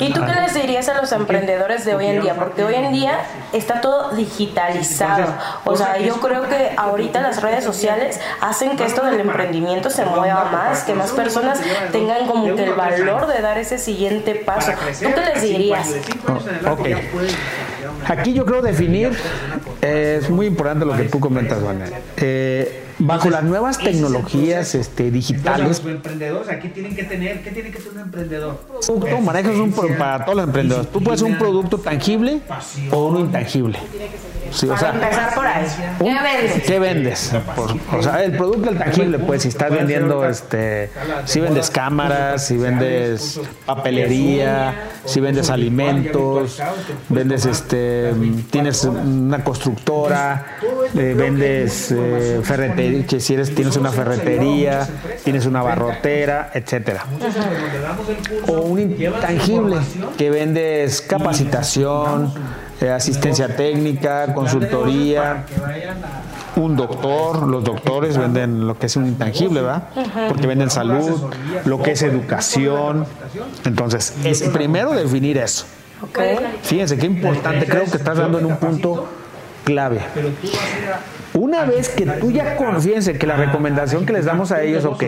¿Y 0.00 0.12
tú 0.12 0.20
qué 0.24 0.40
les 0.40 0.54
dirías 0.54 0.88
a 0.88 1.00
los 1.00 1.12
emprendedores 1.12 1.84
de 1.84 1.94
hoy 1.94 2.06
en 2.06 2.22
día? 2.22 2.34
Porque 2.34 2.64
hoy 2.64 2.74
en 2.74 2.92
día 2.92 3.20
está 3.52 3.80
todo 3.80 4.10
digitalizado. 4.12 5.34
O 5.64 5.76
sea, 5.76 5.98
yo 5.98 6.14
creo 6.20 6.48
que 6.48 6.72
ahorita 6.76 7.20
las 7.20 7.42
redes 7.42 7.64
sociales 7.64 8.18
hacen 8.40 8.76
que 8.76 8.84
esto 8.84 9.04
del 9.04 9.20
emprendimiento 9.20 9.90
se 9.90 10.04
mueva 10.04 10.46
más, 10.50 10.82
que 10.84 10.94
más 10.94 11.10
personas 11.12 11.60
tengan 11.92 12.26
como 12.26 12.54
que 12.56 12.64
el 12.64 12.72
valor 12.72 13.26
de 13.26 13.40
dar 13.40 13.58
ese 13.58 13.78
siguiente 13.78 14.34
paso. 14.34 14.72
¿Tú 14.72 15.08
qué 15.14 15.20
les 15.34 15.42
dirías? 15.42 15.88
Ok. 16.70 16.88
Aquí 18.08 18.32
yo 18.32 18.44
creo 18.46 18.62
definir, 18.62 19.16
eh, 19.82 20.18
es 20.20 20.30
muy 20.30 20.46
importante 20.46 20.84
lo 20.86 20.96
que 20.96 21.04
tú 21.04 21.20
comentas, 21.20 21.62
Vane. 21.62 21.84
Eh, 22.16 22.89
bajo 23.00 23.30
las 23.30 23.42
nuevas 23.42 23.78
tecnologías 23.78 24.74
este, 24.74 25.06
Entonces, 25.06 25.12
digitales, 25.12 25.82
los 25.82 25.92
emprendedores 25.92 26.48
aquí 26.48 26.68
tienen 26.68 26.94
que 26.94 27.04
tener, 27.04 27.42
¿qué 27.42 27.50
tiene 27.50 27.70
que 27.70 27.78
tener 27.78 27.94
un 27.94 28.00
emprendedor? 28.00 28.60
producto, 28.86 29.20
manejas 29.20 29.56
un 29.56 29.72
para 29.72 30.24
todos 30.24 30.36
los 30.36 30.46
emprendedores. 30.46 30.90
Tú 30.90 31.02
puedes 31.02 31.22
un 31.22 31.38
producto 31.38 31.78
tangible 31.78 32.40
o 32.90 33.06
uno 33.08 33.20
intangible. 33.20 33.78
Sí, 34.52 34.68
o 34.68 34.76
sea, 34.76 34.92
Para 34.92 35.04
empezar 35.04 35.34
por 35.34 35.46
ahí. 35.46 35.66
¿Qué 35.98 36.04
vendes? 36.04 36.62
¿Qué 36.64 36.78
vendes? 36.78 37.32
Por- 37.56 37.76
o 37.98 38.02
sea, 38.02 38.24
el 38.24 38.32
producto 38.36 38.70
el 38.70 38.78
tangible, 38.78 39.18
pues 39.18 39.42
si 39.42 39.48
estás 39.48 39.70
vendiendo, 39.70 40.24
este, 40.28 40.90
si 41.24 41.40
vendes 41.40 41.70
cámaras, 41.70 42.46
si 42.46 42.56
vendes 42.56 43.40
papelería, 43.66 44.74
si 45.04 45.20
vendes 45.20 45.50
alimentos, 45.50 46.60
vendes, 47.08 47.46
este, 47.46 48.12
tienes 48.50 48.84
una 48.84 49.42
constructora, 49.44 50.56
eh, 50.96 51.14
vendes 51.16 51.92
eh, 51.92 52.40
ferretería, 52.42 53.06
que 53.06 53.20
si 53.20 53.34
eres, 53.34 53.54
tienes 53.54 53.76
una 53.76 53.90
ferretería, 53.90 54.86
tienes 55.24 55.46
una 55.46 55.62
barrotera, 55.62 56.50
etcétera. 56.54 57.04
O 58.48 58.52
un 58.62 58.80
intangible, 58.80 59.76
que 60.18 60.30
vendes 60.30 61.00
capacitación, 61.02 62.32
eh, 62.80 62.90
asistencia 62.90 63.54
técnica, 63.54 64.32
consultoría, 64.34 65.44
un 66.56 66.76
doctor, 66.76 67.46
los 67.46 67.62
doctores 67.62 68.16
venden 68.16 68.66
lo 68.66 68.78
que 68.78 68.86
es 68.86 68.96
un 68.96 69.06
intangible, 69.06 69.60
¿verdad? 69.60 69.88
Porque 70.28 70.46
venden 70.46 70.70
salud, 70.70 71.30
lo 71.64 71.82
que 71.82 71.92
es 71.92 72.02
educación. 72.02 73.06
Entonces, 73.64 74.14
es 74.24 74.42
primero 74.44 74.92
definir 74.92 75.38
eso. 75.38 75.66
Fíjense 76.62 76.96
qué 76.96 77.06
importante, 77.06 77.66
creo 77.66 77.84
que 77.84 77.96
estás 77.96 78.16
dando 78.16 78.38
en 78.38 78.46
un 78.46 78.56
punto 78.56 79.08
clave. 79.64 80.00
Una 81.34 81.64
vez 81.64 81.90
que 81.90 82.06
tú 82.06 82.32
ya 82.32 82.56
confíense 82.56 83.16
que 83.16 83.26
la 83.26 83.36
recomendación 83.36 84.04
que 84.04 84.12
les 84.12 84.24
damos 84.24 84.50
a 84.50 84.62
ellos, 84.62 84.84
ok, 84.84 85.04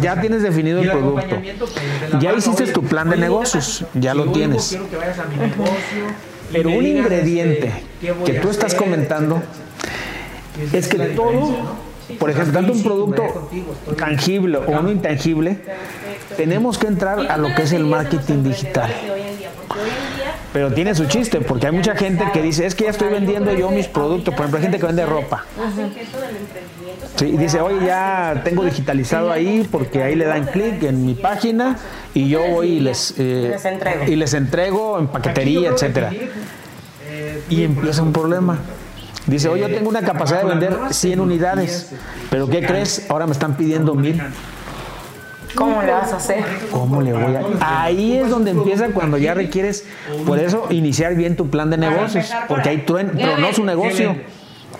ya 0.00 0.20
tienes 0.20 0.42
definido 0.42 0.80
el 0.80 0.90
producto, 0.90 1.36
ya 2.20 2.32
hiciste 2.32 2.68
tu 2.68 2.82
plan 2.82 3.10
de 3.10 3.16
negocios, 3.16 3.84
ya 3.94 4.14
lo 4.14 4.30
tienes. 4.32 4.78
Pero 6.52 6.70
un 6.70 6.86
ingrediente 6.86 7.72
que 8.24 8.34
tú 8.34 8.50
estás 8.50 8.74
comentando 8.74 9.42
es 10.72 10.88
que 10.88 10.98
todo, 10.98 11.56
por 12.18 12.30
ejemplo, 12.30 12.52
tanto 12.52 12.72
un 12.72 12.82
producto 12.82 13.50
tangible 13.96 14.58
o 14.58 14.70
uno 14.70 14.90
intangible, 14.90 15.58
tenemos 16.36 16.78
que 16.78 16.86
entrar 16.86 17.30
a 17.30 17.36
lo 17.36 17.54
que 17.54 17.62
es 17.62 17.72
el 17.72 17.84
marketing 17.84 18.42
digital. 18.42 18.90
Pero 20.52 20.72
tiene 20.72 20.94
su 20.94 21.06
chiste, 21.06 21.40
porque 21.40 21.66
hay 21.66 21.72
mucha 21.72 21.94
gente 21.94 22.24
que 22.32 22.42
dice, 22.42 22.66
es 22.66 22.74
que 22.74 22.84
ya 22.84 22.90
estoy 22.90 23.10
vendiendo 23.10 23.52
yo 23.52 23.70
mis 23.70 23.86
productos. 23.86 24.34
Por 24.34 24.46
ejemplo, 24.46 24.58
hay 24.58 24.62
gente 24.62 24.78
que 24.78 24.86
vende 24.86 25.04
ropa. 25.04 25.44
Sí, 27.18 27.26
y 27.26 27.36
dice, 27.36 27.60
oye, 27.60 27.84
ya 27.84 28.42
tengo 28.44 28.62
digitalizado 28.64 29.32
ahí 29.32 29.66
porque 29.70 30.02
ahí 30.04 30.14
le 30.14 30.24
dan 30.26 30.44
clic 30.46 30.82
en 30.84 31.04
mi 31.04 31.14
página 31.14 31.76
y 32.14 32.28
yo 32.28 32.40
voy 32.48 32.68
y 32.74 32.80
les, 32.80 33.14
eh, 33.18 33.48
Les 33.50 33.64
entrego. 33.64 34.04
y 34.06 34.14
les 34.16 34.34
entrego 34.34 34.98
en 35.00 35.08
paquetería, 35.08 35.70
etcétera. 35.70 36.12
Y 37.50 37.64
empieza 37.64 38.02
un 38.02 38.12
problema. 38.12 38.58
Dice, 39.26 39.48
oye, 39.48 39.62
yo 39.62 39.68
tengo 39.74 39.88
una 39.90 40.02
capacidad 40.02 40.42
de 40.42 40.48
vender 40.48 40.76
100 40.90 41.20
unidades, 41.20 41.92
pero 42.30 42.48
¿qué 42.48 42.64
crees? 42.64 43.06
Ahora 43.10 43.26
me 43.26 43.32
están 43.32 43.56
pidiendo 43.56 43.94
mil. 43.94 44.22
¿Cómo 45.54 45.82
le 45.82 45.90
vas 45.90 46.12
a 46.12 46.16
hacer? 46.18 46.44
¿Cómo 46.70 47.00
le 47.02 47.12
voy 47.14 47.34
a...? 47.34 47.42
Ahí 47.82 48.16
es 48.18 48.28
donde 48.30 48.52
empieza 48.52 48.86
cuando 48.88 49.16
ya 49.18 49.34
requieres, 49.34 49.84
por 50.26 50.38
eso, 50.38 50.66
iniciar 50.70 51.14
bien 51.16 51.36
tu 51.36 51.48
plan 51.50 51.68
de 51.70 51.78
negocios, 51.78 52.30
porque 52.46 52.68
ahí 52.68 52.84
truen- 52.86 53.18
tronó 53.18 53.52
su 53.52 53.64
negocio. 53.64 54.14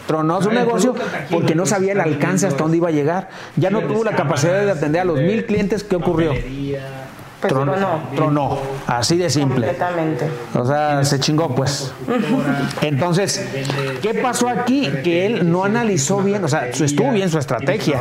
Tronó 0.09 0.43
su 0.43 0.51
negocio 0.51 0.95
porque 1.31 1.55
no 1.55 1.67
sabía 1.67 1.93
el 1.93 2.01
alcance 2.01 2.47
hasta 2.49 2.63
dónde 2.65 2.79
iba 2.79 2.89
a 2.89 2.93
llegar. 2.93 3.29
Ya 3.57 3.69
no 3.71 3.83
tuvo 3.83 4.03
la 4.03 4.17
capacidad 4.17 4.65
de 4.65 4.71
atender 4.73 5.03
a 5.03 5.05
los 5.05 5.19
mil 5.21 5.45
clientes. 5.45 5.85
¿Qué 5.85 5.95
ocurrió? 5.97 6.33
Pues 7.41 7.53
Tronó. 7.53 7.73
tronó. 7.75 8.01
Tronó. 8.17 8.59
Así 8.89 9.17
de 9.17 9.31
simple. 9.31 9.67
Completamente. 9.67 10.27
O 10.55 10.65
sea, 10.67 11.05
se 11.05 11.21
chingó 11.21 11.55
pues. 11.55 11.93
Entonces, 12.83 13.47
¿qué 14.03 14.15
pasó 14.15 14.49
aquí? 14.49 14.91
Que 15.05 15.27
él 15.27 15.49
no 15.49 15.63
analizó 15.63 16.19
bien, 16.23 16.43
o 16.43 16.49
sea, 16.49 16.73
su- 16.75 16.83
estuvo 16.85 17.13
bien 17.13 17.31
su 17.31 17.39
estrategia. 17.39 18.01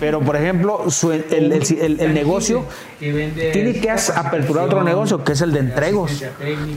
Pero, 0.00 0.20
por 0.20 0.36
ejemplo, 0.36 0.90
su- 0.90 1.12
el, 1.12 1.24
el- 1.30 1.52
el- 1.80 2.00
el 2.00 2.14
negocio 2.14 2.64
tiene 2.98 3.74
que 3.80 3.90
aperturar 3.90 4.64
otro 4.64 4.82
negocio, 4.82 5.22
que 5.22 5.32
es 5.32 5.40
el 5.42 5.52
de 5.52 5.60
entregos. 5.60 6.24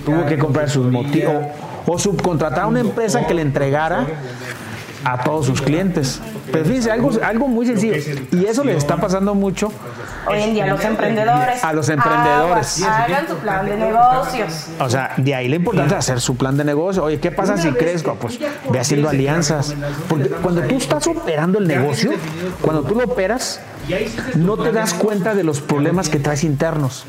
Tuvo 0.05 0.25
que 0.25 0.37
comprar 0.37 0.69
sus 0.69 0.85
motivos 0.91 1.43
o 1.85 1.99
subcontratar 1.99 2.63
a 2.63 2.67
una 2.67 2.79
empresa 2.79 3.25
que 3.25 3.33
le 3.33 3.41
entregara 3.41 4.07
a 5.03 5.23
todos 5.23 5.45
sus 5.45 5.61
clientes. 5.61 6.21
Pero 6.51 6.65
fíjense, 6.65 6.91
algo, 6.91 7.11
algo 7.23 7.47
muy 7.47 7.65
sencillo. 7.65 7.95
Y 8.31 8.45
eso 8.45 8.63
le 8.63 8.75
está 8.75 8.97
pasando 8.97 9.35
mucho 9.35 9.71
Hoy 10.27 10.41
en 10.41 10.53
día 10.53 10.67
los 10.67 10.83
emprendedores. 10.83 11.63
A 11.63 11.73
los 11.73 11.89
emprendedores. 11.89 12.83
Hagan 12.83 13.27
su 13.27 13.35
plan 13.37 13.65
de 13.65 13.77
negocios. 13.77 14.67
O 14.79 14.89
sea, 14.89 15.13
de 15.17 15.35
ahí 15.35 15.47
la 15.47 15.55
importancia 15.55 15.95
de 15.95 15.99
hacer 15.99 16.21
su 16.21 16.35
plan 16.35 16.57
de 16.57 16.63
negocio. 16.63 17.03
Oye, 17.03 17.19
¿qué 17.19 17.31
pasa 17.31 17.57
si 17.57 17.71
crezco? 17.71 18.15
Pues 18.15 18.39
ve 18.69 18.79
haciendo 18.79 19.09
alianzas. 19.09 19.75
Porque 20.07 20.29
cuando 20.29 20.61
tú 20.61 20.75
estás 20.75 21.07
operando 21.07 21.57
el 21.57 21.67
negocio, 21.67 22.11
cuando 22.61 22.83
tú 22.83 22.95
lo 22.95 23.05
operas, 23.05 23.59
no 24.35 24.57
te 24.57 24.71
das 24.71 24.93
cuenta 24.93 25.33
de 25.33 25.43
los 25.43 25.61
problemas 25.61 26.09
que 26.09 26.19
traes 26.19 26.43
internos. 26.43 27.05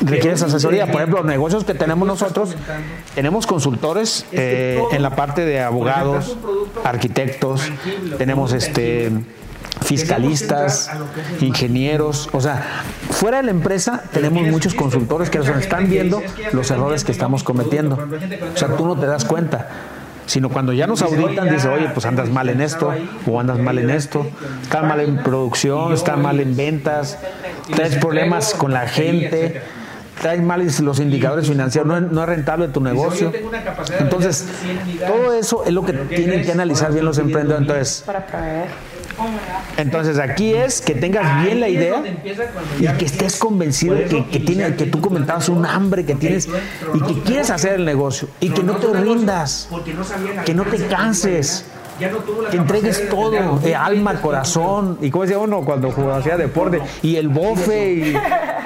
Requieres 0.00 0.42
asesoría. 0.42 0.86
Por 0.86 0.96
ejemplo, 0.96 1.18
los 1.18 1.26
negocios 1.26 1.64
que 1.64 1.74
tenemos 1.74 2.06
nosotros, 2.06 2.56
tenemos 3.14 3.46
consultores 3.46 4.26
eh, 4.32 4.82
en 4.92 5.02
la 5.02 5.14
parte 5.16 5.44
de 5.44 5.60
abogados, 5.60 6.36
arquitectos, 6.84 7.70
tenemos 8.18 8.52
este 8.52 9.10
fiscalistas, 9.82 10.90
ingenieros, 11.40 12.28
o 12.32 12.40
sea, 12.40 12.82
fuera 13.10 13.38
de 13.38 13.44
la 13.44 13.50
empresa 13.50 14.02
tenemos 14.12 14.42
muchos 14.48 14.74
consultores 14.74 15.30
que 15.30 15.38
nos 15.38 15.48
están 15.48 15.88
viendo 15.88 16.22
los 16.52 16.70
errores 16.70 17.04
que 17.04 17.12
estamos 17.12 17.42
cometiendo. 17.42 17.98
O 18.54 18.56
sea, 18.56 18.68
tú 18.76 18.86
no 18.86 18.96
te 18.96 19.06
das 19.06 19.24
cuenta. 19.24 19.68
Sino 20.26 20.48
cuando 20.48 20.72
ya 20.72 20.86
nos 20.86 21.02
auditan, 21.02 21.50
dice, 21.50 21.68
oye, 21.68 21.88
pues 21.92 22.06
andas 22.06 22.30
mal 22.30 22.48
en 22.48 22.60
esto, 22.60 22.92
o 23.26 23.40
andas 23.40 23.58
mal 23.58 23.78
en 23.78 23.90
esto, 23.90 24.24
estás 24.62 24.84
mal 24.84 25.00
en 25.00 25.24
producción, 25.24 25.92
estás 25.92 26.16
mal 26.18 26.38
en 26.38 26.56
ventas, 26.56 27.18
traes 27.74 27.96
problemas 27.96 28.54
con 28.54 28.72
la 28.72 28.86
gente, 28.86 29.60
traes 30.20 30.42
mal 30.42 30.60
los 30.82 31.00
indicadores 31.00 31.48
financieros, 31.48 31.88
no 31.88 31.96
es, 31.96 32.12
no 32.12 32.22
es 32.22 32.28
rentable 32.28 32.68
tu 32.68 32.80
negocio. 32.80 33.32
Entonces, 33.98 34.46
todo 35.06 35.32
eso 35.32 35.64
es 35.64 35.72
lo 35.72 35.84
que 35.84 35.94
tienen 35.94 36.44
que 36.44 36.52
analizar 36.52 36.92
bien 36.92 37.04
los 37.04 37.18
emprendedores. 37.18 37.60
Entonces, 37.66 38.04
entonces 39.76 40.18
aquí 40.18 40.54
es 40.54 40.80
que 40.80 40.94
tengas 40.94 41.44
bien 41.44 41.60
la 41.60 41.68
idea 41.68 42.02
y 42.78 42.86
que 42.86 43.04
estés 43.04 43.36
convencido 43.36 43.96
que, 44.08 44.26
que, 44.26 44.40
tiene, 44.40 44.74
que 44.76 44.86
tú 44.86 45.00
comentabas 45.00 45.48
un 45.48 45.64
hambre 45.66 46.04
que 46.04 46.14
tienes 46.14 46.48
y 46.94 47.00
que 47.00 47.20
quieres 47.22 47.50
hacer 47.50 47.74
el 47.74 47.84
negocio 47.84 48.28
y 48.40 48.50
que 48.50 48.62
no 48.62 48.76
te 48.76 48.92
rindas, 48.92 49.68
que 50.44 50.54
no 50.54 50.64
te 50.64 50.86
canses. 50.86 51.64
Que 52.50 52.56
entregues 52.56 53.10
todo, 53.10 53.60
eh, 53.62 53.74
alma, 53.74 54.22
corazón, 54.22 54.96
y 55.02 55.10
como 55.10 55.24
decía 55.24 55.38
uno 55.38 55.60
cuando 55.66 55.90
jugaba, 55.92 56.16
hacía 56.16 56.38
deporte, 56.38 56.80
y 57.02 57.16
el 57.16 57.28
bofe, 57.28 57.92
y, 57.92 58.16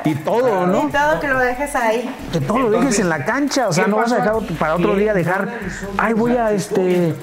y 0.04 0.14
todo, 0.16 0.66
¿no? 0.66 0.88
Y 0.88 0.92
todo 0.92 1.20
que 1.20 1.28
lo 1.28 1.38
dejes 1.38 1.74
ahí. 1.74 2.14
Que 2.32 2.40
todo 2.40 2.58
lo 2.58 2.70
dejes 2.70 2.98
en 2.98 3.08
la 3.08 3.24
cancha, 3.24 3.68
o 3.68 3.72
sea, 3.72 3.86
no 3.86 3.96
vas 3.96 4.12
a 4.12 4.16
dejar 4.16 4.34
para 4.58 4.74
otro 4.74 4.94
día 4.94 5.14
dejar, 5.14 5.48
ay, 5.96 6.12
voy 6.12 6.36
a 6.36 6.52
este, 6.52 7.14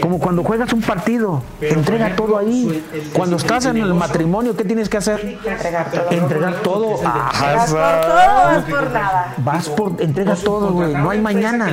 como 0.00 0.18
cuando 0.18 0.42
juegas 0.42 0.72
un 0.72 0.80
partido, 0.82 1.42
entrega 1.60 2.16
todo 2.16 2.38
ahí. 2.38 2.84
Cuando 3.12 3.36
estás 3.36 3.66
en 3.66 3.76
el 3.76 3.94
matrimonio, 3.94 4.56
¿qué 4.56 4.64
tienes 4.64 4.88
que 4.88 4.96
hacer? 4.96 5.38
Entregar 5.44 5.90
todo. 5.90 6.10
Entregar 6.10 6.54
todo. 6.62 7.02
Vas 7.02 7.70
por 7.70 8.00
todo, 8.00 8.44
vas 8.44 8.64
por 8.64 8.90
nada. 8.90 9.34
Vas 9.38 9.68
por, 9.68 10.02
entrega 10.02 10.34
todo, 10.36 10.72
güey, 10.72 10.94
no 10.94 11.10
hay 11.10 11.20
mañana. 11.20 11.70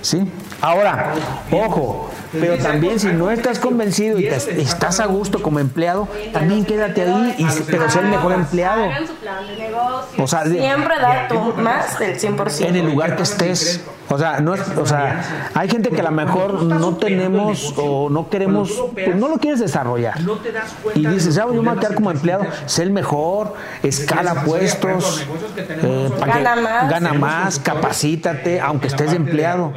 ¿Sí? 0.00 0.30
Ahora, 0.60 1.14
ojo, 1.50 2.08
pero 2.32 2.56
también 2.58 2.98
si 2.98 3.08
no 3.08 3.30
estás 3.30 3.58
convencido 3.58 4.18
y 4.18 4.28
te- 4.28 4.60
estás 4.62 5.00
a 5.00 5.06
gusto 5.06 5.42
como 5.42 5.58
empleado, 5.58 6.08
también 6.32 6.64
quédate 6.64 7.02
ahí, 7.02 7.34
y, 7.38 7.46
pero 7.70 7.88
sé 7.90 8.00
el 8.00 8.06
mejor 8.06 8.32
empleado. 8.32 8.84
Hagan 8.84 9.06
su 9.06 9.14
plan 9.16 9.46
de 9.46 9.56
negocio. 9.56 10.24
O 10.24 10.26
sea, 10.26 10.44
de- 10.44 10.58
Siempre 10.60 10.94
dar 11.00 11.28
tu 11.28 11.34
más 11.60 11.98
del 11.98 12.18
100%. 12.18 12.66
en 12.68 12.76
el 12.76 12.86
lugar 12.86 13.16
que 13.16 13.22
estés. 13.22 13.80
O 14.10 14.18
sea, 14.18 14.40
no 14.40 14.54
es, 14.54 14.60
o 14.76 14.84
sea, 14.84 15.50
hay 15.54 15.68
gente 15.70 15.88
que 15.90 16.00
a 16.00 16.04
lo 16.04 16.10
mejor 16.10 16.62
no 16.64 16.96
tenemos 16.96 17.72
o 17.78 18.10
no 18.10 18.28
queremos, 18.28 18.70
pues 18.92 19.16
no 19.16 19.28
lo 19.28 19.38
quieres 19.38 19.60
desarrollar. 19.60 20.20
No 20.20 20.34
te 20.34 20.52
das 20.52 20.74
cuenta 20.82 21.00
Y 21.00 21.06
dices, 21.06 21.34
ya, 21.34 21.46
yo 21.46 21.54
me 21.62 21.70
voy 21.70 21.78
a 21.78 21.80
quedar 21.80 21.94
como 21.94 22.10
empleado, 22.10 22.44
sé 22.66 22.82
el 22.82 22.90
mejor, 22.90 23.54
escala 23.82 24.42
puestos, 24.44 25.26
eh, 25.68 26.10
para 26.20 26.32
que- 26.34 26.42
Gana 26.42 26.56
más. 26.60 26.90
gana 26.90 27.12
más, 27.14 27.58
capacítate, 27.58 28.60
aunque 28.60 28.88
estés 28.88 29.12
empleado. 29.12 29.72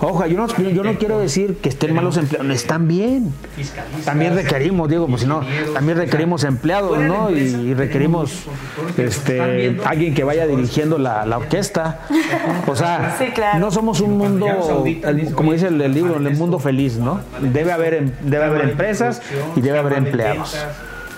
Ojo, 0.00 0.24
yo 0.26 0.36
no, 0.36 0.46
yo 0.46 0.84
no 0.84 0.94
quiero 0.94 1.18
decir 1.18 1.56
que 1.58 1.68
estén 1.68 1.94
malos 1.94 2.16
empleados, 2.16 2.48
están 2.52 2.86
bien. 2.86 3.34
También 4.04 4.34
requerimos, 4.36 4.88
Diego, 4.88 5.06
pues 5.08 5.22
si 5.22 5.26
no, 5.26 5.42
también 5.74 5.98
requerimos 5.98 6.44
empleados, 6.44 6.98
¿no? 6.98 7.30
Y, 7.30 7.38
y 7.40 7.74
requerimos 7.74 8.44
este 8.96 9.78
alguien 9.84 10.14
que 10.14 10.24
vaya 10.24 10.46
dirigiendo 10.46 10.98
la, 10.98 11.24
la 11.26 11.38
orquesta. 11.38 12.00
O 12.66 12.76
sea, 12.76 13.16
Sí, 13.18 13.26
somos 13.70 14.00
un 14.00 14.16
mundo, 14.18 14.46
el- 15.04 15.34
como 15.34 15.52
dice 15.52 15.68
el, 15.68 15.80
el 15.80 15.92
libro, 15.94 16.16
el 16.16 16.36
mundo 16.36 16.58
feliz, 16.58 16.98
¿no? 16.98 17.20
Debe 17.40 17.72
haber, 17.72 17.94
em- 17.94 18.12
debe 18.22 18.44
haber 18.44 18.62
empresas 18.70 19.22
y 19.56 19.60
debe 19.60 19.78
haber 19.78 19.92
empleados. 19.94 20.56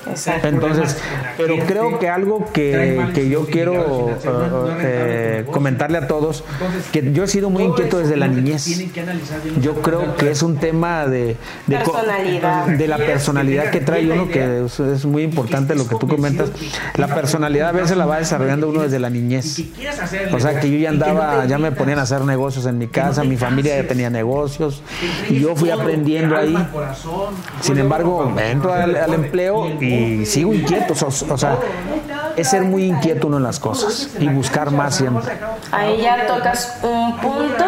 Exacto. 0.07 0.49
Entonces, 0.49 0.97
pero 1.37 1.57
creo 1.67 1.99
que 1.99 2.09
algo 2.09 2.47
que, 2.53 3.05
que 3.15 3.29
yo 3.29 3.47
quiero 3.47 4.11
eh, 4.11 4.17
eh, 4.81 5.45
comentarle 5.51 5.99
a 5.99 6.07
todos, 6.07 6.45
que 6.93 7.13
yo 7.13 7.25
he 7.25 7.29
sido 7.29 7.51
muy 7.51 7.65
inquieto 7.65 7.99
desde 7.99 8.17
la 8.17 8.29
niñez. 8.29 8.67
Yo 9.61 9.75
creo 9.83 10.17
que 10.17 10.31
es 10.31 10.43
un 10.43 10.57
tema 10.57 11.07
de, 11.07 11.37
de, 11.67 12.89
la 12.89 12.97
personalidad 12.99 13.71
que 13.71 13.81
trae 13.81 14.11
uno, 14.11 14.29
que 14.29 14.65
es, 14.65 14.81
es 14.81 15.05
muy 15.05 15.23
importante 15.23 15.75
lo 15.75 15.87
que 15.87 15.97
tú 15.97 16.09
comentas. 16.09 16.51
La 16.97 17.15
personalidad 17.15 17.69
a 17.69 17.73
veces 17.73 17.97
la 17.97 18.07
va 18.07 18.19
desarrollando 18.19 18.69
uno 18.69 18.83
desde 18.83 18.99
la 18.99 19.11
niñez. 19.11 19.63
O 20.33 20.41
sea, 20.41 20.59
que 20.59 20.71
yo 20.71 20.79
ya 20.79 20.91
andaba, 20.91 21.47
ya 21.47 21.59
me 21.59 21.73
ponían 21.73 21.99
a 21.99 22.03
hacer 22.03 22.23
negocios 22.23 22.67
en 22.67 22.79
mi 22.79 22.89
casa, 22.89 23.25
mi 23.25 23.37
familia 23.37 23.81
ya 23.81 23.89
tenía 23.89 24.11
negocios, 24.11 24.83
y 25.29 25.41
yo 25.41 25.55
fui 25.55 25.71
aprendiendo 25.71 26.37
ahí. 26.37 26.57
Sin 27.61 27.79
embargo, 27.79 28.35
entro 28.39 28.73
al, 28.73 28.97
al 28.97 29.15
empleo 29.15 29.69
y 29.81 29.92
sigo 30.27 30.55
inquieto. 30.55 30.95
O, 30.95 31.07
o 31.07 31.39
sea, 31.39 31.59
es 32.37 32.49
ser 32.49 32.63
muy 32.63 32.85
inquieto 32.85 33.27
uno 33.27 33.37
en 33.37 33.43
las 33.43 33.59
cosas 33.59 34.09
y 34.19 34.29
buscar 34.29 34.71
más 34.71 34.97
siempre. 34.97 35.33
Ahí 35.71 36.01
ya 36.03 36.27
tocas 36.27 36.79
un 36.83 37.19
punto 37.19 37.65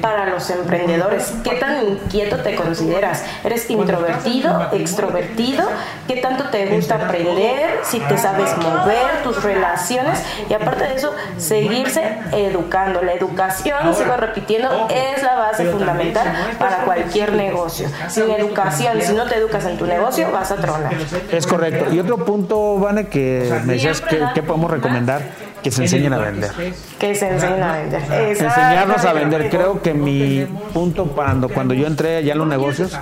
para 0.00 0.26
los 0.26 0.48
emprendedores. 0.50 1.32
¿Qué 1.44 1.56
tan 1.56 1.86
inquieto 1.86 2.36
te 2.38 2.54
consideras? 2.54 3.24
¿Eres 3.44 3.68
introvertido, 3.70 4.68
extrovertido? 4.72 5.68
¿Qué 6.06 6.16
tanto 6.16 6.44
te 6.50 6.66
gusta 6.66 6.96
aprender? 6.96 7.80
Si 7.84 8.00
te 8.00 8.18
sabes 8.18 8.56
mover, 8.58 9.22
tus 9.22 9.42
relaciones. 9.42 10.22
Y 10.48 10.54
aparte 10.54 10.84
de 10.84 10.94
eso, 10.94 11.14
seguirse 11.38 12.18
educando. 12.32 13.02
La 13.02 13.12
educación, 13.12 13.94
sigo 13.94 14.16
repitiendo, 14.16 14.88
es 14.90 15.22
la 15.22 15.36
base 15.36 15.70
fundamental 15.70 16.26
para 16.58 16.84
cualquier 16.84 17.32
negocio. 17.32 17.88
Sin 18.08 18.30
educación, 18.30 19.00
si 19.00 19.12
no 19.12 19.26
te 19.26 19.36
educas 19.36 19.64
en 19.64 19.78
tu 19.78 19.86
negocio, 19.86 20.30
vas 20.30 20.50
a 20.50 20.56
tronar. 20.56 20.92
Es 21.30 21.46
correcto. 21.46 21.61
Y 21.92 21.98
otro 21.98 22.24
punto, 22.24 22.78
Vane, 22.78 23.06
que 23.06 23.60
me 23.64 23.74
decías 23.74 24.00
que, 24.00 24.20
que 24.34 24.42
podemos 24.42 24.70
recomendar, 24.70 25.22
que 25.62 25.70
se 25.70 25.82
enseñen 25.82 26.12
a 26.12 26.18
vender. 26.18 26.50
Que 26.98 27.14
se 27.14 27.28
enseñen 27.28 27.62
a 27.62 27.78
vender. 27.78 28.02
Enseñarnos 28.10 29.04
a 29.04 29.12
vender. 29.12 29.50
Creo 29.50 29.82
que 29.82 29.94
mi 29.94 30.46
punto 30.72 31.06
cuando, 31.06 31.48
cuando 31.48 31.74
yo 31.74 31.86
entré 31.86 32.22
ya 32.24 32.32
en 32.32 32.38
los 32.38 32.48
negocios, 32.48 32.98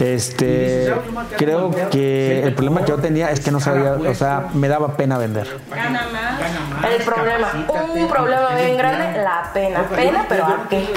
este, 0.00 0.92
creo 1.36 1.70
que 1.90 2.42
el 2.42 2.54
problema 2.54 2.84
que 2.84 2.88
yo 2.88 2.98
tenía 2.98 3.30
es 3.30 3.38
que 3.38 3.52
no 3.52 3.60
sabía, 3.60 3.92
o 3.92 4.14
sea, 4.14 4.48
me 4.52 4.66
daba 4.66 4.96
pena 4.96 5.18
vender. 5.18 5.46
El 5.46 7.02
problema, 7.04 7.52
un 7.94 8.08
problema 8.08 8.54
bien 8.56 8.76
grande, 8.76 9.22
la 9.22 9.50
pena. 9.54 9.82
Pena, 9.94 10.26
pero 10.28 10.46
¿a 10.46 10.66
qué? 10.68 10.88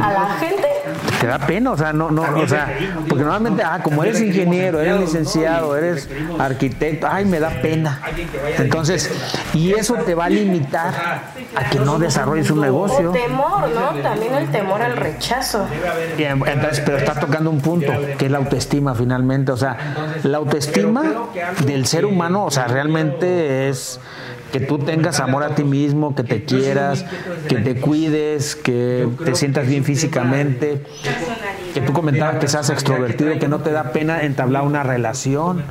A 0.00 0.12
la 0.12 0.26
gente. 0.38 0.68
Te 1.20 1.26
da 1.26 1.38
pena, 1.38 1.72
o 1.72 1.76
sea, 1.76 1.92
no, 1.92 2.10
no, 2.10 2.22
o 2.22 2.46
sea, 2.46 2.76
porque 3.08 3.24
normalmente, 3.24 3.62
ah, 3.64 3.80
como 3.82 4.04
eres 4.04 4.20
ingeniero, 4.20 4.80
eres 4.80 5.00
licenciado, 5.00 5.76
eres 5.76 6.08
arquitecto, 6.38 7.08
ay, 7.10 7.24
me 7.24 7.40
da 7.40 7.50
pena. 7.60 8.00
Entonces, 8.58 9.10
y 9.52 9.72
eso 9.72 9.94
te 9.94 10.14
va 10.14 10.26
a 10.26 10.30
limitar 10.30 10.94
a 11.56 11.70
que 11.70 11.78
no 11.80 11.98
desarrolles 11.98 12.50
un 12.50 12.60
O 12.60 12.62
negocio. 12.62 13.10
temor, 13.10 13.68
¿no? 13.70 14.00
También 14.00 14.34
el 14.34 14.48
temor 14.50 14.80
al 14.82 14.96
rechazo. 14.96 15.66
Y 16.16 16.22
Entonces, 16.22 16.82
pero 16.84 16.98
está 16.98 17.14
tocando 17.14 17.50
un 17.50 17.60
punto, 17.60 17.92
que 18.16 18.26
es 18.26 18.30
la 18.30 18.38
autoestima 18.38 18.94
finalmente. 18.94 19.52
O 19.52 19.56
sea, 19.56 19.76
la 20.22 20.38
autoestima 20.38 21.02
del 21.66 21.86
ser 21.86 22.04
humano, 22.04 22.44
o 22.44 22.50
sea, 22.50 22.68
realmente 22.68 23.68
es 23.68 23.98
que 24.52 24.60
tú 24.60 24.78
tengas 24.78 25.20
amor 25.20 25.42
a 25.42 25.54
ti 25.54 25.64
mismo, 25.64 26.14
que 26.14 26.24
te 26.24 26.44
quieras, 26.44 27.04
que 27.48 27.56
te 27.56 27.80
cuides, 27.80 28.56
que 28.56 29.06
te 29.24 29.34
sientas 29.34 29.66
bien 29.66 29.84
físicamente, 29.84 30.86
que 31.74 31.80
tú 31.80 31.92
comentabas 31.92 32.36
que 32.36 32.48
seas 32.48 32.70
extrovertido, 32.70 33.38
que 33.38 33.48
no 33.48 33.58
te 33.60 33.70
da 33.72 33.84
pena 33.92 34.22
entablar 34.22 34.62
una 34.62 34.82
relación. 34.82 35.62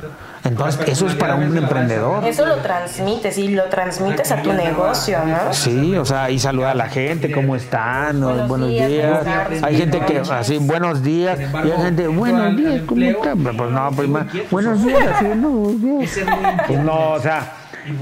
Entonces, 0.44 0.80
eso 0.88 1.06
es 1.06 1.14
para 1.14 1.34
un 1.34 1.56
emprendedor. 1.58 2.24
Eso 2.24 2.46
lo 2.46 2.56
transmites 2.56 3.36
y 3.38 3.48
lo 3.48 3.64
transmites 3.64 4.30
a 4.30 4.40
tu 4.42 4.52
negocio, 4.52 5.18
¿no? 5.26 5.52
Sí, 5.52 5.96
o 5.96 6.04
sea, 6.04 6.30
y 6.30 6.38
saludar 6.38 6.70
a 6.70 6.74
la 6.74 6.88
gente, 6.88 7.30
¿cómo 7.32 7.56
están? 7.56 8.20
Buenos 8.48 8.68
días. 8.68 9.26
Hay 9.62 9.76
gente 9.76 10.00
que, 10.00 10.18
así, 10.30 10.58
buenos 10.58 11.02
días. 11.02 11.38
Y 11.40 11.70
hay 11.70 11.82
gente, 11.82 12.06
buenos 12.08 12.56
días, 12.56 12.82
¿cómo 12.86 13.02
están? 13.04 13.38
Pues 13.42 13.70
no, 13.70 13.90
pues 13.94 14.08
más, 14.08 14.26
buenos 14.50 14.84
días, 14.84 15.08
así, 15.16 15.26
no, 15.36 15.48
buenos 15.50 15.82
días. 16.14 16.26
Pues 16.66 16.78
no, 16.80 17.10
o 17.12 17.20
sea, 17.20 17.52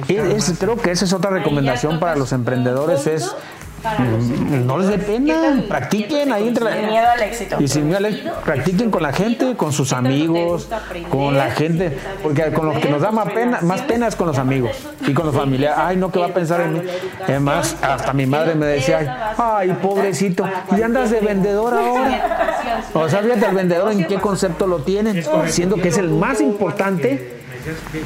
es- 0.08 0.54
creo 0.60 0.76
que 0.76 0.90
esa 0.90 1.04
es 1.04 1.12
otra 1.12 1.30
recomendación 1.30 1.98
para 1.98 2.16
los 2.16 2.32
emprendedores, 2.32 3.06
es 3.06 3.34
mm, 3.82 4.66
no 4.66 4.78
les 4.78 4.88
dé 4.88 4.98
pena, 4.98 5.62
practiquen 5.68 6.32
ahí 6.32 6.48
entre 6.48 6.72
Sin 6.72 6.86
miedo 6.88 7.06
al 7.08 7.22
éxito. 7.22 7.56
Y 7.60 7.68
sin 7.68 7.84
miedo, 7.86 7.98
al 7.98 8.06
éxito, 8.06 8.32
practiquen 8.44 8.90
con 8.90 9.02
la 9.02 9.12
gente, 9.12 9.56
con 9.56 9.72
sus 9.72 9.92
amigos, 9.92 10.68
con 11.10 11.36
la 11.36 11.50
gente, 11.50 11.96
porque 12.22 12.52
con 12.52 12.66
los 12.66 12.78
que 12.78 12.88
nos 12.88 13.02
da 13.02 13.10
más 13.10 13.32
pena, 13.32 13.60
más 13.62 13.82
pena 13.82 14.08
es 14.08 14.16
con 14.16 14.26
los 14.26 14.38
amigos 14.38 14.70
y 15.06 15.12
con 15.12 15.26
los 15.26 15.34
familiares. 15.34 15.78
Ay, 15.80 15.96
no, 15.96 16.10
¿qué 16.10 16.18
va 16.18 16.26
a 16.26 16.34
pensar 16.34 16.60
en 16.60 16.74
mí? 16.74 16.80
Además, 17.22 17.76
hasta 17.82 18.12
mi 18.12 18.26
madre 18.26 18.54
me 18.54 18.66
decía, 18.66 19.34
ay, 19.38 19.76
pobrecito, 19.80 20.48
y 20.76 20.82
andas 20.82 21.10
de 21.10 21.20
vendedor 21.20 21.74
ahora. 21.74 22.82
O 22.94 23.08
sea, 23.08 23.20
fíjate, 23.20 23.46
el 23.46 23.54
vendedor 23.54 23.92
en 23.92 24.06
qué 24.06 24.16
concepto 24.16 24.66
lo 24.66 24.80
tienen, 24.80 25.24
siendo 25.46 25.76
que 25.76 25.88
es 25.88 25.98
el 25.98 26.10
más 26.10 26.40
importante 26.40 27.45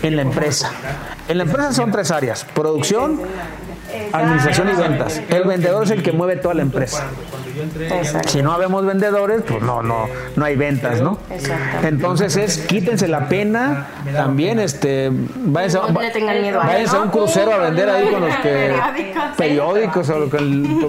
en 0.03 0.17
la 0.17 0.23
empresa. 0.23 0.73
En 1.29 1.39
la 1.39 1.45
empresa 1.45 1.73
son 1.73 1.91
tres 1.91 2.11
áreas, 2.11 2.45
producción, 2.55 3.21
administración 4.13 4.69
y 4.71 4.81
ventas. 4.81 5.23
El 5.29 5.45
vendedor 5.45 5.85
es 5.85 5.91
el 5.91 6.03
que 6.03 6.13
mueve 6.13 6.37
toda 6.37 6.55
la 6.55 6.63
empresa. 6.63 7.07
Exacto. 7.91 8.29
Si 8.29 8.43
no 8.43 8.53
habemos 8.53 8.85
vendedores, 8.85 9.43
pues 9.47 9.63
no, 9.63 9.83
no, 9.83 10.07
no 10.37 10.45
hay 10.45 10.57
ventas, 10.57 11.01
¿no? 11.01 11.19
Exacto. 11.31 11.87
Entonces 11.87 12.37
es 12.37 12.59
quítense 12.59 13.09
la 13.09 13.29
pena, 13.29 13.87
también 14.15 14.59
este 14.59 15.11
váyanse, 15.13 15.79
a- 15.79 15.91
No 15.93 16.01
le 16.01 16.11
tengan 16.11 16.41
miedo 16.41 16.61
a 16.61 16.67
váyanse 16.67 16.97
a 16.97 17.01
un 17.01 17.11
crucero 17.11 17.53
a 17.53 17.59
vender 17.59 17.89
ahí 17.91 18.09
con 18.11 18.21
los 18.21 18.37
que 18.37 18.75
Periódicos. 19.37 20.09
o 20.11 20.29
con, 20.31 20.31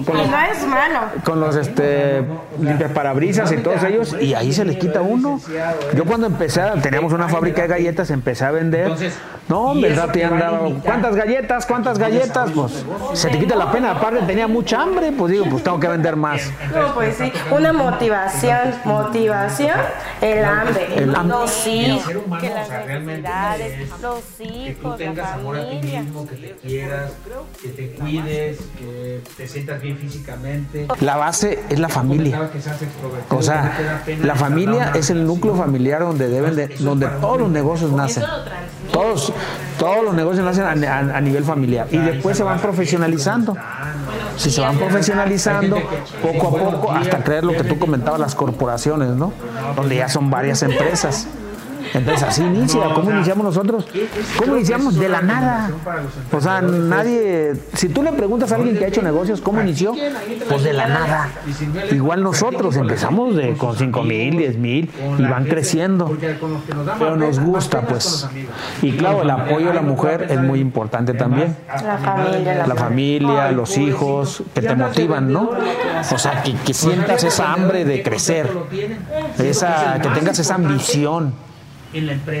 con 0.04 0.16
los 0.16 0.26
Y 0.26 0.30
no 0.30 0.38
es 0.52 0.66
malo. 0.66 0.98
con 1.24 1.40
los 1.40 1.56
este 1.56 2.22
limpiaparabrisas 2.60 3.52
y 3.52 3.56
todos 3.58 3.82
ellos 3.84 4.16
y 4.20 4.34
ahí 4.34 4.52
se 4.52 4.64
les 4.64 4.76
quita 4.76 5.00
uno. 5.02 5.40
Yo 5.94 6.04
cuando 6.04 6.26
empecé, 6.26 6.62
teníamos 6.82 7.12
una 7.12 7.28
fábrica 7.28 7.62
de 7.62 7.68
galletas, 7.68 8.10
empecé 8.10 8.44
a 8.44 8.50
vender. 8.50 8.92
No, 9.48 9.72
en 9.72 9.80
verdad 9.80 10.10
te 10.10 10.24
andaba, 10.24 10.60
¿cuántas 10.84 11.16
galletas? 11.16 11.66
¿Cuántas 11.66 11.98
galletas? 11.98 12.50
Pues 12.54 12.84
se 13.14 13.28
te 13.28 13.38
quita 13.38 13.54
la 13.56 13.70
pena, 13.72 13.90
aparte 13.92 14.20
tenía 14.26 14.46
mucha 14.46 14.82
hambre, 14.82 15.12
pues 15.12 15.32
digo, 15.32 15.46
pues 15.50 15.62
tengo 15.62 15.78
que 15.80 15.88
vender 15.88 16.16
más. 16.16 16.50
No, 16.74 16.94
pues 16.94 17.16
sí, 17.16 17.32
una 17.50 17.72
motivación, 17.72 18.74
motivación, 18.84 19.76
el 20.20 20.44
hambre, 20.44 20.86
El 20.96 21.14
hambre. 21.14 21.36
los 21.38 21.66
hijos, 21.66 22.04
ser 22.06 22.16
humano, 22.18 22.40
que 22.42 22.48
o 22.48 22.64
sea, 22.66 22.82
realmente 22.84 23.28
necesidades, 23.28 23.80
es 23.80 24.00
los 24.00 24.20
que 24.24 24.44
tú 24.44 24.54
hijos, 24.54 24.90
la 24.90 24.96
tengas 24.96 25.32
amor 25.32 25.56
a 25.56 25.70
ti 25.70 25.76
mismo, 25.86 26.26
que 26.26 26.36
te 26.36 26.50
quieras, 26.66 27.12
que 27.60 27.68
te 27.68 27.90
cuides, 27.92 28.58
que 28.78 29.20
te 29.36 29.48
sientas 29.48 29.80
bien 29.82 29.98
físicamente. 29.98 30.86
La 31.00 31.16
base 31.16 31.60
es 31.68 31.78
la 31.78 31.88
familia. 31.88 32.50
O 33.30 33.42
sea, 33.42 34.00
la 34.22 34.34
familia 34.36 34.92
es 34.94 35.10
el 35.10 35.26
núcleo 35.26 35.54
familiar 35.56 36.00
donde 36.00 36.28
deben 36.28 36.54
de, 36.56 36.68
donde 36.68 37.06
todos 37.20 37.38
los 37.40 37.50
negocios 37.50 37.90
nacen. 37.92 38.24
Todos, 38.92 39.32
todos 39.78 40.04
los 40.04 40.14
negocios 40.14 40.44
nacen 40.44 40.84
a, 40.84 40.92
a- 40.94 41.16
a 41.16 41.20
nivel 41.20 41.44
familiar 41.44 41.86
y 41.90 41.96
después 41.98 42.36
se 42.36 42.42
van 42.42 42.58
profesionalizando. 42.60 43.56
Si 44.36 44.50
se 44.50 44.60
van 44.60 44.76
profesionalizando 44.78 45.78
poco 46.22 46.41
a 46.48 46.50
poco 46.50 46.92
hasta 46.92 47.22
creer 47.24 47.44
lo 47.44 47.52
que 47.52 47.64
tú 47.64 47.78
comentabas 47.78 48.20
las 48.20 48.34
corporaciones, 48.34 49.10
¿no? 49.10 49.32
Donde 49.76 49.96
ya 49.96 50.08
son 50.08 50.30
varias 50.30 50.62
empresas. 50.62 51.26
Entonces 51.94 52.22
así 52.22 52.42
inicia. 52.42 52.92
¿Cómo 52.94 53.10
iniciamos 53.10 53.44
nosotros? 53.44 53.86
¿Cómo 54.38 54.56
iniciamos? 54.56 54.98
De 54.98 55.08
la 55.08 55.22
nada. 55.22 55.70
O 56.32 56.40
sea, 56.40 56.60
nadie. 56.60 57.52
Si 57.74 57.88
tú 57.88 58.02
le 58.02 58.12
preguntas 58.12 58.52
a 58.52 58.56
alguien 58.56 58.76
que 58.76 58.84
ha 58.84 58.88
hecho 58.88 59.02
negocios, 59.02 59.40
¿cómo 59.40 59.60
inició? 59.60 59.94
Pues 60.48 60.62
de 60.62 60.72
la 60.72 60.88
nada. 60.88 61.28
Igual 61.90 62.22
nosotros 62.22 62.76
empezamos 62.76 63.36
de 63.36 63.54
con 63.54 63.76
5 63.76 64.02
mil, 64.02 64.36
10 64.36 64.58
mil 64.58 64.90
y 65.18 65.22
van 65.22 65.44
creciendo. 65.44 66.16
Pero 66.98 67.16
nos 67.16 67.40
gusta, 67.40 67.82
pues. 67.82 68.28
Y 68.82 68.92
claro, 68.92 69.22
el 69.22 69.30
apoyo 69.30 69.70
a 69.70 69.74
la 69.74 69.82
mujer 69.82 70.26
es 70.30 70.40
muy 70.40 70.60
importante 70.60 71.14
también. 71.14 71.56
La 71.68 71.98
familia, 71.98 72.66
La 72.66 72.74
familia, 72.74 73.52
los 73.52 73.76
hijos, 73.78 74.42
que 74.54 74.62
te 74.62 74.74
motivan, 74.74 75.32
¿no? 75.32 75.50
O 76.10 76.18
sea, 76.18 76.42
que, 76.42 76.54
que 76.54 76.74
sientas 76.74 77.24
esa 77.24 77.52
hambre 77.52 77.84
de 77.84 78.02
crecer, 78.02 78.50
esa, 79.38 79.98
que 80.02 80.08
tengas 80.10 80.38
esa 80.38 80.54
ambición. 80.54 81.34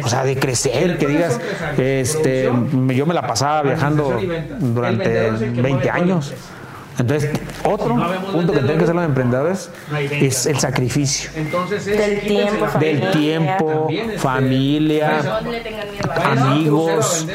O 0.04 0.08
sea, 0.08 0.24
de 0.24 0.36
crecer, 0.38 0.98
que 0.98 1.06
digas, 1.06 1.40
este, 1.78 2.50
yo 2.88 3.06
me 3.06 3.14
la 3.14 3.26
pasaba 3.26 3.62
viajando 3.62 4.18
durante 4.60 5.30
20 5.30 5.90
años. 5.90 6.32
Entonces, 6.98 7.30
otro 7.64 7.96
punto 8.32 8.52
que 8.52 8.58
tienen 8.58 8.76
que 8.76 8.84
hacer 8.84 8.94
los 8.94 9.04
emprendedores 9.04 9.70
es 10.10 10.44
el 10.46 10.58
sacrificio. 10.58 11.30
Del 11.86 12.20
tiempo, 12.20 12.66
Del 12.78 12.98
familia. 12.98 13.10
tiempo, 13.12 13.88
familia, 14.18 15.40
No 15.42 15.50
le 15.50 15.60
tengan 15.60 15.90
miedo 15.90 16.12
a 16.12 16.34
eso. 16.34 16.44
amigos, 16.44 17.26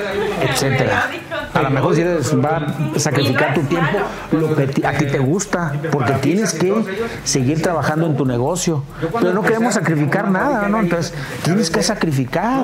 etcétera. 0.43 1.09
A 1.53 1.61
lo 1.61 1.69
mejor 1.69 1.95
si 1.95 2.01
eres, 2.01 2.35
va 2.35 2.57
a 2.95 2.99
sacrificar 2.99 3.53
tu 3.53 3.61
tiempo 3.61 3.97
lo 4.31 4.55
que 4.55 4.85
a 4.85 4.93
ti 4.93 5.05
te 5.05 5.19
gusta, 5.19 5.73
porque 5.91 6.13
tienes 6.13 6.53
que 6.53 6.73
seguir 7.23 7.61
trabajando 7.61 8.05
en 8.05 8.17
tu 8.17 8.25
negocio. 8.25 8.83
Pero 9.19 9.33
no 9.33 9.41
queremos 9.41 9.73
sacrificar 9.73 10.29
nada, 10.29 10.67
¿no? 10.67 10.79
Entonces, 10.79 11.13
tienes 11.43 11.69
que 11.69 11.81
sacrificar. 11.83 12.63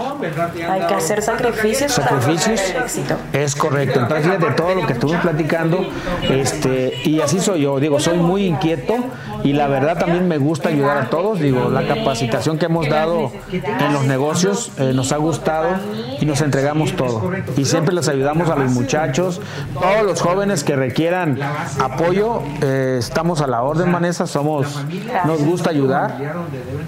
Hay 0.69 0.87
que 0.87 0.93
hacer 0.93 1.21
sacrificios, 1.21 1.99
para 1.99 2.31
éxito. 2.31 3.15
Es 3.31 3.55
correcto. 3.55 4.01
Entonces, 4.01 4.25
fíjate 4.25 4.51
todo 4.51 4.75
lo 4.75 4.85
que 4.85 4.93
estuvimos 4.93 5.21
platicando. 5.21 5.85
Este, 6.23 7.01
y 7.03 7.21
así 7.21 7.39
soy 7.39 7.61
yo. 7.61 7.79
Digo, 7.79 7.99
soy 7.99 8.17
muy 8.17 8.45
inquieto 8.45 8.95
y 9.43 9.53
la 9.53 9.67
verdad 9.67 9.97
también 9.97 10.27
me 10.27 10.37
gusta 10.37 10.69
ayudar 10.69 10.97
a 10.97 11.09
todos. 11.09 11.39
Digo, 11.39 11.69
la 11.69 11.85
capacitación 11.87 12.57
que 12.57 12.65
hemos 12.65 12.87
dado 12.89 13.31
en 13.51 13.93
los 13.93 14.03
negocios 14.05 14.71
eh, 14.77 14.91
nos 14.93 15.11
ha 15.11 15.17
gustado 15.17 15.67
y 16.19 16.25
nos 16.25 16.41
entregamos 16.41 16.95
todo. 16.95 17.31
Y 17.57 17.65
siempre 17.65 17.93
les 17.93 18.07
ayudamos 18.07 18.49
a 18.49 18.55
los 18.55 18.71
muchachos, 18.71 19.41
todos 19.73 20.03
los 20.05 20.21
jóvenes 20.21 20.63
que 20.63 20.75
requieran 20.75 21.39
apoyo. 21.79 22.41
eh, 22.61 22.97
estamos 22.99 23.41
a 23.41 23.47
la 23.47 23.61
orden, 23.63 23.91
Vanessa. 23.91 24.27
Somos, 24.27 24.83
nos 25.25 25.43
gusta 25.43 25.69
ayudar. 25.69 26.15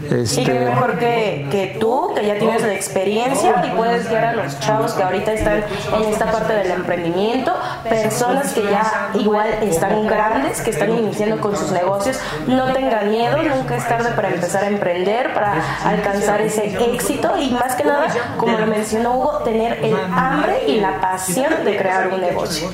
Y 0.05 0.07
qué 0.09 0.21
Este, 0.21 0.59
mejor 0.65 0.97
que, 0.97 1.47
que 1.51 1.77
tú, 1.79 2.11
que 2.15 2.25
ya 2.25 2.37
tienes 2.37 2.61
la 2.61 2.73
experiencia 2.73 3.63
y 3.65 3.75
puedes 3.75 4.09
guiar 4.09 4.25
a 4.25 4.33
los 4.33 4.59
chavos 4.59 4.93
que 4.93 5.03
ahorita 5.03 5.33
están 5.33 5.63
en 5.93 6.09
esta 6.11 6.31
parte 6.31 6.53
del 6.53 6.71
emprendimiento, 6.71 7.53
personas 7.87 8.53
que 8.53 8.63
ya 8.63 9.09
igual 9.13 9.47
están 9.61 10.07
grandes, 10.07 10.61
que 10.61 10.69
están 10.69 10.91
iniciando 10.97 11.39
con 11.41 11.55
sus 11.55 11.71
negocios. 11.71 12.19
No 12.47 12.71
tengan 12.73 13.09
miedo, 13.09 13.37
nunca 13.43 13.75
es 13.77 13.87
tarde 13.87 14.11
para 14.11 14.29
empezar 14.29 14.63
a 14.63 14.67
emprender, 14.67 15.33
para 15.33 15.55
alcanzar 15.83 16.41
ese 16.41 16.65
éxito 16.93 17.37
y 17.37 17.51
más 17.51 17.75
que 17.75 17.83
nada, 17.83 18.07
como 18.37 18.57
lo 18.57 18.65
mencionó 18.67 19.15
Hugo, 19.17 19.39
tener 19.39 19.83
el 19.83 19.95
hambre 20.13 20.63
y 20.67 20.79
la 20.79 20.99
pasión 21.01 21.63
de 21.65 21.77
crear 21.77 22.07
un 22.09 22.21
negocio. 22.21 22.69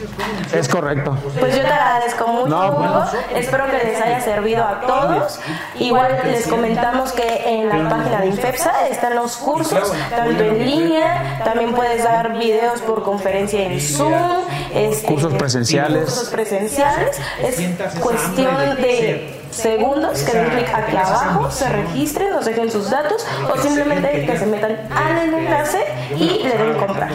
es 0.54 0.68
correcto. 0.68 1.18
Pues 1.40 1.56
yo 1.56 1.62
te 1.62 1.68
agradezco 1.68 2.28
mucho, 2.28 2.48
No. 2.48 2.68
Hugo. 2.72 3.06
Espero 3.36 3.66
que 3.68 3.78
les 3.86 4.02
haya 4.02 4.20
servido 4.22 4.64
a 4.64 4.82
todos. 4.82 5.40
Igual 5.80 6.18
les 6.26 6.48
comentamos 6.48 7.12
que 7.14 7.44
en 7.46 7.70
la 7.70 7.90
página 7.90 8.20
de 8.22 8.28
Infepsa 8.28 8.88
están 8.90 9.16
los 9.16 9.38
cursos, 9.38 9.92
tanto 10.10 10.44
en 10.44 10.66
línea, 10.66 11.42
también 11.44 11.74
puedes 11.74 12.04
dar 12.04 12.38
videos 12.38 12.82
por 12.82 13.04
conferencia 13.04 13.62
en 13.64 13.80
Zoom, 13.80 14.14
este, 14.74 15.08
Cursos 15.08 15.34
presenciales. 15.34 16.04
cursos 16.06 16.30
presenciales. 16.30 17.20
Es 17.44 17.60
cuestión 18.00 18.76
de 18.76 19.41
segundos 19.52 20.24
que 20.24 20.38
den 20.38 20.50
clic 20.50 20.70
aquí 20.74 20.96
abajo, 20.96 21.52
se 21.52 21.70
registren, 21.70 22.32
nos 22.32 22.46
dejen 22.46 22.72
sus 22.72 22.90
datos 22.90 23.26
o 23.54 23.62
simplemente 23.62 24.26
que 24.26 24.38
se 24.38 24.46
metan 24.46 24.78
al 24.92 25.34
enlace 25.34 25.80
y 26.18 26.44
le 26.44 26.58
den 26.58 26.74
comprar. 26.78 27.12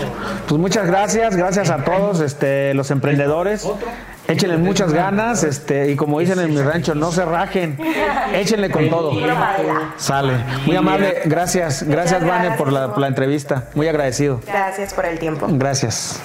Pues 0.46 0.60
muchas 0.60 0.86
gracias, 0.86 1.36
gracias 1.36 1.70
a 1.70 1.84
todos 1.84 2.20
este, 2.20 2.74
los 2.74 2.90
emprendedores. 2.90 3.66
Échenle 4.28 4.56
muchas 4.56 4.92
ganas, 4.92 5.44
este, 5.44 5.92
y 5.92 5.96
como 5.96 6.18
dicen 6.18 6.40
en 6.40 6.52
mi 6.52 6.60
rancho, 6.60 6.96
no 6.96 7.12
se 7.12 7.24
rajen, 7.24 7.78
échenle 8.34 8.70
con 8.70 8.90
todo. 8.90 9.12
Sale. 9.96 10.32
Muy 10.66 10.74
amable, 10.74 11.22
gracias, 11.26 11.84
gracias 11.84 12.26
Vane 12.26 12.52
por 12.52 12.72
la, 12.72 12.88
por 12.88 12.98
la 12.98 13.06
entrevista, 13.06 13.68
muy 13.74 13.86
agradecido. 13.86 14.40
Gracias 14.46 14.94
por 14.94 15.06
el 15.06 15.18
tiempo. 15.18 15.46
Gracias. 15.48 16.20